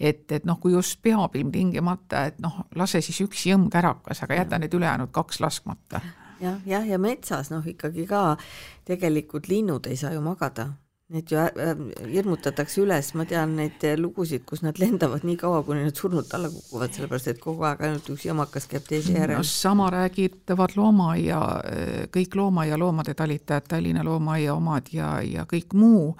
et, 0.00 0.32
et 0.32 0.44
noh, 0.44 0.60
kui 0.60 0.72
just 0.72 1.02
peab 1.02 1.36
ilmtingimata, 1.36 2.24
et 2.24 2.38
noh, 2.38 2.60
lase 2.74 3.00
siis 3.00 3.20
üks 3.20 3.46
jõmm 3.46 3.70
kärakas, 3.70 4.22
aga 4.22 4.34
jäta 4.34 4.58
need 4.58 4.74
ülejäänud 4.74 5.10
kaks 5.10 5.40
laskmata. 5.40 6.00
Jah, 6.40 6.60
jah, 6.66 6.88
ja 6.88 6.98
metsas 6.98 7.50
noh, 7.50 7.66
ikkagi 7.66 8.06
ka 8.06 8.36
tegelikult 8.84 9.48
linnud 9.48 9.86
ei 9.86 9.96
saa 9.96 10.12
ju 10.12 10.20
magada 10.20 10.68
Need 11.14 11.30
ju 11.30 11.38
äh, 11.38 11.76
hirmutatakse 12.10 12.80
üles, 12.82 13.12
ma 13.14 13.22
tean 13.30 13.52
neid 13.54 13.84
lugusid, 14.00 14.42
kus 14.48 14.64
nad 14.64 14.80
lendavad 14.82 15.22
nii 15.22 15.36
kaua, 15.38 15.60
kuni 15.62 15.84
nad 15.86 15.94
surnult 15.94 16.32
alla 16.34 16.48
kukuvad, 16.50 16.96
sellepärast 16.96 17.30
et 17.30 17.38
kogu 17.42 17.62
aeg 17.68 17.84
ainult 17.86 18.08
üks 18.10 18.24
jamakas 18.26 18.66
käib 18.72 18.88
teise 18.88 19.14
järel 19.14 19.38
no,. 19.38 19.44
sama 19.46 19.86
räägivad 19.94 20.74
loomaaia, 20.74 21.38
kõik 22.10 22.34
loomaaia 22.34 22.78
loomade 22.82 23.14
talitajad, 23.14 23.68
Tallinna 23.70 24.02
loomaaia 24.06 24.56
omad 24.58 24.90
ja, 24.90 25.12
ja 25.22 25.46
kõik 25.46 25.78
muu. 25.78 26.16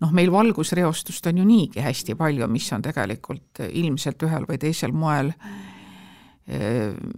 noh, 0.00 0.16
meil 0.16 0.32
valgusreostust 0.32 1.28
on 1.28 1.42
ju 1.42 1.44
niigi 1.44 1.84
hästi 1.84 2.16
palju, 2.16 2.48
mis 2.48 2.72
on 2.72 2.88
tegelikult 2.88 3.60
ilmselt 3.68 4.24
ühel 4.24 4.48
või 4.48 4.62
teisel 4.64 4.96
moel 4.96 5.34
äh, 5.36 5.73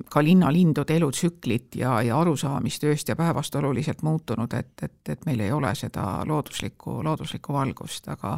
ka 0.09 0.23
linnalindude 0.23 0.97
elutsüklit 1.01 1.75
ja, 1.81 1.97
ja 2.07 2.21
arusaamist 2.21 2.85
ööst 2.87 3.09
ja 3.11 3.17
päevast 3.19 3.55
oluliselt 3.59 4.05
muutunud, 4.07 4.53
et, 4.55 4.71
et, 4.83 5.01
et 5.09 5.27
meil 5.27 5.41
ei 5.43 5.51
ole 5.53 5.73
seda 5.75 6.21
looduslikku, 6.27 7.01
looduslikku 7.03 7.57
valgust, 7.57 8.07
aga 8.15 8.37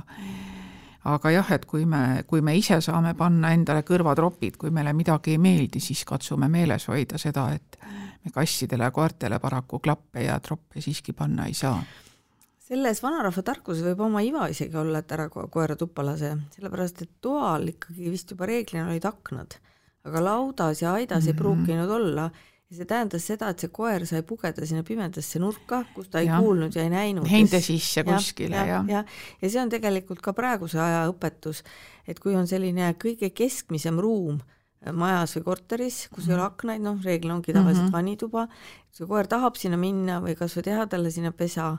aga 1.08 1.30
jah, 1.32 1.52
et 1.54 1.64
kui 1.68 1.84
me, 1.88 2.24
kui 2.26 2.42
me 2.44 2.54
ise 2.58 2.80
saame 2.84 3.14
panna 3.18 3.52
endale 3.56 3.84
kõrvatropid, 3.86 4.58
kui 4.60 4.72
meile 4.74 4.92
midagi 4.96 5.36
ei 5.36 5.42
meeldi, 5.42 5.80
siis 5.80 6.04
katsume 6.08 6.48
meeles 6.52 6.88
hoida 6.90 7.20
seda, 7.20 7.48
et 7.54 7.78
me 8.24 8.32
kassidele 8.34 8.88
ja 8.88 8.94
koertele 8.94 9.38
paraku 9.42 9.80
klappe 9.84 10.24
ja 10.26 10.38
troppe 10.40 10.82
siiski 10.84 11.14
panna 11.16 11.46
ei 11.48 11.56
saa. 11.56 11.78
Selles 12.68 13.00
vanarahva 13.00 13.42
tarkuses 13.44 13.84
võib 13.86 14.02
oma 14.04 14.20
iva 14.20 14.48
isegi 14.52 14.76
olla, 14.76 15.00
et 15.00 15.12
ära 15.16 15.28
koera 15.32 15.76
tuppa 15.78 16.04
lase, 16.04 16.34
sellepärast 16.56 17.00
et 17.04 17.14
toal 17.24 17.70
ikkagi 17.72 18.10
vist 18.12 18.34
juba 18.34 18.48
reeglina 18.50 18.90
olid 18.90 19.06
aknad, 19.08 19.56
aga 20.04 20.22
laudas 20.24 20.82
ja 20.82 20.92
aidas 20.92 21.24
mm 21.24 21.26
-hmm. 21.26 21.28
ei 21.28 21.32
mhm. 21.32 21.38
pruukinud 21.38 21.90
olla 21.90 22.30
ja 22.68 22.76
see 22.76 22.84
tähendas 22.84 23.24
seda, 23.26 23.48
et 23.48 23.62
see 23.64 23.70
koer 23.72 24.04
sai 24.06 24.22
pugeda 24.22 24.66
sinna 24.66 24.82
pimedasse 24.82 25.40
nurka, 25.40 25.84
kus 25.94 26.10
ta 26.12 26.20
ei 26.20 26.28
ja. 26.28 26.40
kuulnud 26.40 26.74
ja 26.76 26.82
ei 26.82 26.90
näinud. 26.90 27.28
heinde 27.30 27.60
sisse 27.64 28.04
kuskile 28.04 28.56
ja, 28.56 28.66
ja, 28.66 28.84
ja. 28.88 29.04
ja 29.42 29.50
see 29.50 29.62
on 29.62 29.72
tegelikult 29.72 30.20
ka 30.20 30.32
praeguse 30.36 30.80
aja 30.80 31.06
õpetus, 31.08 31.64
et 32.06 32.20
kui 32.20 32.36
on 32.36 32.46
selline 32.46 32.92
kõige 33.04 33.30
keskmisem 33.30 33.98
ruum 33.98 34.40
majas 34.92 35.34
või 35.36 35.44
korteris, 35.44 36.08
kus 36.08 36.26
mm 36.26 36.28
-hmm. 36.28 36.30
ei 36.30 36.34
ole 36.34 36.42
mhm. 36.42 36.52
aknaid, 36.52 36.82
noh, 36.82 36.98
reeglina 37.04 37.34
ongi 37.34 37.52
tavaliselt 37.52 37.82
mm 37.84 37.88
-hmm. 37.88 37.92
vannituba, 37.92 38.48
see 38.92 39.06
koer 39.06 39.26
tahab 39.26 39.56
sinna 39.56 39.76
minna 39.76 40.20
või 40.20 40.36
kasvõi 40.36 40.62
teha 40.62 40.86
talle 40.86 41.10
sinna 41.10 41.32
pesa 41.32 41.78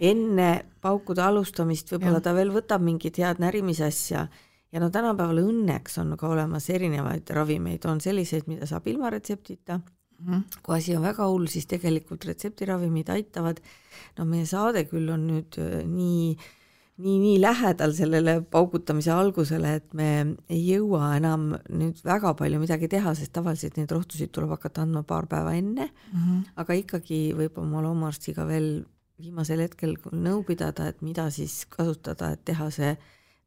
enne 0.00 0.66
paukude 0.80 1.22
alustamist 1.22 1.92
võib-olla 1.92 2.20
ta 2.20 2.34
veel 2.34 2.50
võtab 2.52 2.82
mingit 2.82 3.16
head 3.18 3.38
närimisasja 3.40 4.26
ja 4.72 4.82
no 4.82 4.90
tänapäeval 4.90 5.42
õnneks 5.44 6.00
on 6.02 6.16
ka 6.18 6.28
olemas 6.28 6.68
erinevaid 6.70 7.30
ravimeid, 7.30 7.84
on 7.86 8.00
selliseid, 8.00 8.48
mida 8.50 8.66
saab 8.66 8.86
ilma 8.90 9.10
retseptita 9.10 9.78
mm, 9.78 10.26
-hmm. 10.26 10.60
kui 10.62 10.76
asi 10.76 10.96
on 10.96 11.02
väga 11.02 11.28
hull, 11.28 11.46
siis 11.46 11.66
tegelikult 11.66 12.24
retseptiravimid 12.24 13.08
aitavad, 13.08 13.60
no 14.18 14.24
meie 14.24 14.46
saade 14.46 14.84
küll 14.90 15.10
on 15.12 15.26
nüüd 15.30 15.58
äh, 15.62 15.82
nii 15.86 16.36
nii, 16.96 17.18
nii 17.20 17.40
lähedal 17.40 17.92
sellele 17.92 18.40
paugutamise 18.50 19.12
algusele, 19.12 19.74
et 19.80 19.94
me 19.94 20.36
ei 20.48 20.62
jõua 20.64 21.10
enam 21.18 21.50
nüüd 21.68 22.00
väga 22.04 22.32
palju 22.38 22.60
midagi 22.62 22.88
teha, 22.88 23.12
sest 23.14 23.34
tavaliselt 23.36 23.76
neid 23.76 23.92
rohtusid 23.92 24.32
tuleb 24.32 24.54
hakata 24.56 24.86
andma 24.86 25.02
paar 25.02 25.26
päeva 25.26 25.52
enne 25.54 25.90
mm, 25.90 26.20
-hmm. 26.20 26.44
aga 26.56 26.78
ikkagi 26.80 27.20
võib 27.36 27.58
oma 27.60 27.82
loomaarstiga 27.84 28.46
veel 28.48 28.86
viimasel 29.20 29.60
hetkel 29.64 29.96
nõu 30.12 30.42
pidada, 30.44 30.88
et 30.88 31.02
mida 31.02 31.30
siis 31.30 31.64
kasutada, 31.68 32.32
et 32.32 32.44
teha 32.44 32.70
see 32.70 32.96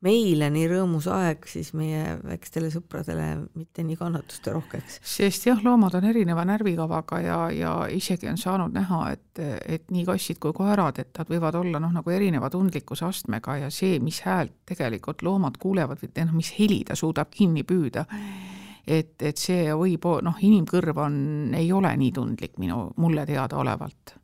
meile 0.06 0.48
nii 0.54 0.68
rõõmus 0.72 1.10
aeg 1.12 1.44
siis 1.50 1.74
meie 1.76 2.16
väikestele 2.24 2.70
sõpradele 2.72 3.26
mitte 3.58 3.84
nii 3.84 3.98
kannatuste 4.00 4.54
rohkeks. 4.56 5.00
sest 5.04 5.48
jah, 5.50 5.60
loomad 5.64 5.98
on 6.00 6.08
erineva 6.08 6.46
närvikavaga 6.48 7.20
ja, 7.24 7.40
ja 7.52 7.74
isegi 7.92 8.30
on 8.32 8.40
saanud 8.40 8.76
näha, 8.76 9.02
et, 9.16 9.42
et 9.68 9.92
nii 9.92 10.06
kassid 10.08 10.40
kui 10.40 10.56
koerad, 10.56 11.02
et 11.04 11.20
nad 11.20 11.32
võivad 11.32 11.58
olla 11.60 11.82
noh, 11.84 11.92
nagu 12.00 12.16
erineva 12.16 12.52
tundlikkuse 12.54 13.06
astmega 13.10 13.58
ja 13.66 13.74
see, 13.74 14.00
mis 14.04 14.22
häält 14.28 14.56
tegelikult 14.72 15.26
loomad 15.28 15.60
kuulevad 15.60 16.00
või 16.04 16.14
noh, 16.24 16.38
mis 16.38 16.54
heli 16.60 16.86
ta 16.88 16.96
suudab 17.00 17.34
kinni 17.36 17.66
püüda, 17.68 18.06
et, 18.88 19.18
et 19.20 19.38
see 19.38 19.68
võib, 19.76 20.08
noh, 20.24 20.40
inimkõrv 20.40 21.04
on, 21.10 21.20
ei 21.60 21.74
ole 21.76 21.92
nii 22.00 22.16
tundlik 22.16 22.56
minu, 22.62 22.86
mulle 23.04 23.28
teadaolevalt 23.28 24.16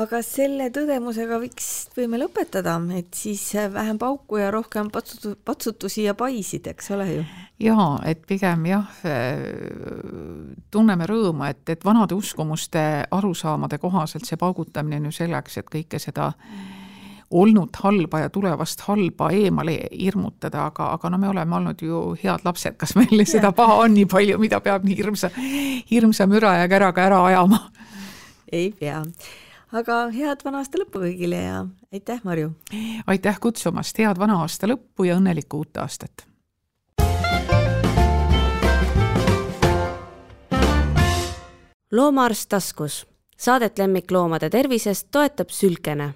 aga 0.00 0.22
selle 0.24 0.70
tõdemusega 0.72 1.36
võiks, 1.42 1.68
võime 1.96 2.16
lõpetada, 2.22 2.78
et 2.96 3.12
siis 3.16 3.42
vähem 3.74 3.98
pauku 4.00 4.38
ja 4.40 4.50
rohkem 4.54 4.88
patsutu-, 4.92 5.34
patsutusi 5.44 6.06
ja 6.06 6.14
paisid, 6.16 6.70
eks 6.72 6.92
ole 6.96 7.08
ju? 7.10 7.24
jaa, 7.62 7.98
et 8.08 8.22
pigem 8.26 8.64
jah, 8.70 8.88
tunneme 10.72 11.08
rõõmu, 11.08 11.44
et, 11.50 11.64
et 11.68 11.84
vanade 11.84 12.16
uskumuste 12.16 13.04
arusaamade 13.10 13.78
kohaselt 13.82 14.24
see 14.26 14.40
paugutamine 14.40 15.02
on 15.02 15.10
ju 15.10 15.18
selleks, 15.22 15.60
et 15.60 15.68
kõike 15.70 16.00
seda 16.02 16.32
olnud 17.32 17.76
halba 17.80 18.24
ja 18.24 18.32
tulevast 18.32 18.82
halba 18.88 19.30
eemale 19.32 19.76
hirmutada, 19.92 20.66
aga, 20.68 20.90
aga 20.96 21.12
no 21.12 21.20
me 21.20 21.30
oleme 21.32 21.56
olnud 21.56 21.84
ju 21.84 22.02
head 22.20 22.44
lapsed, 22.44 22.76
kas 22.80 22.96
meil 22.96 23.24
seda 23.28 23.52
paha 23.56 23.78
on 23.84 23.94
nii 23.96 24.08
palju, 24.08 24.40
mida 24.40 24.60
peab 24.64 24.88
nii 24.88 24.96
hirmsa, 24.96 25.32
hirmsa 25.92 26.28
müra 26.28 26.56
ja 26.62 26.68
käraga 26.72 27.08
ära 27.08 27.22
ajama? 27.28 27.64
ei 28.52 28.68
pea 28.76 29.00
aga 29.72 29.96
head 30.12 30.44
vana 30.44 30.60
aasta 30.62 30.80
lõppu 30.80 31.02
kõigile 31.02 31.40
ja 31.40 31.62
aitäh, 31.92 32.20
Marju! 32.24 32.52
aitäh 33.06 33.40
kutsumast, 33.40 33.98
head 33.98 34.20
vana 34.20 34.40
aasta 34.44 34.68
lõppu 34.68 35.08
ja 35.08 35.16
õnnelikku 35.20 35.62
uut 35.64 35.80
aastat! 35.80 36.26
loomaarst 41.92 42.48
taskus, 42.48 43.02
saadet 43.36 43.78
lemmikloomade 43.78 44.48
tervisest 44.50 45.10
toetab 45.12 45.52
Sülkene 45.52 46.12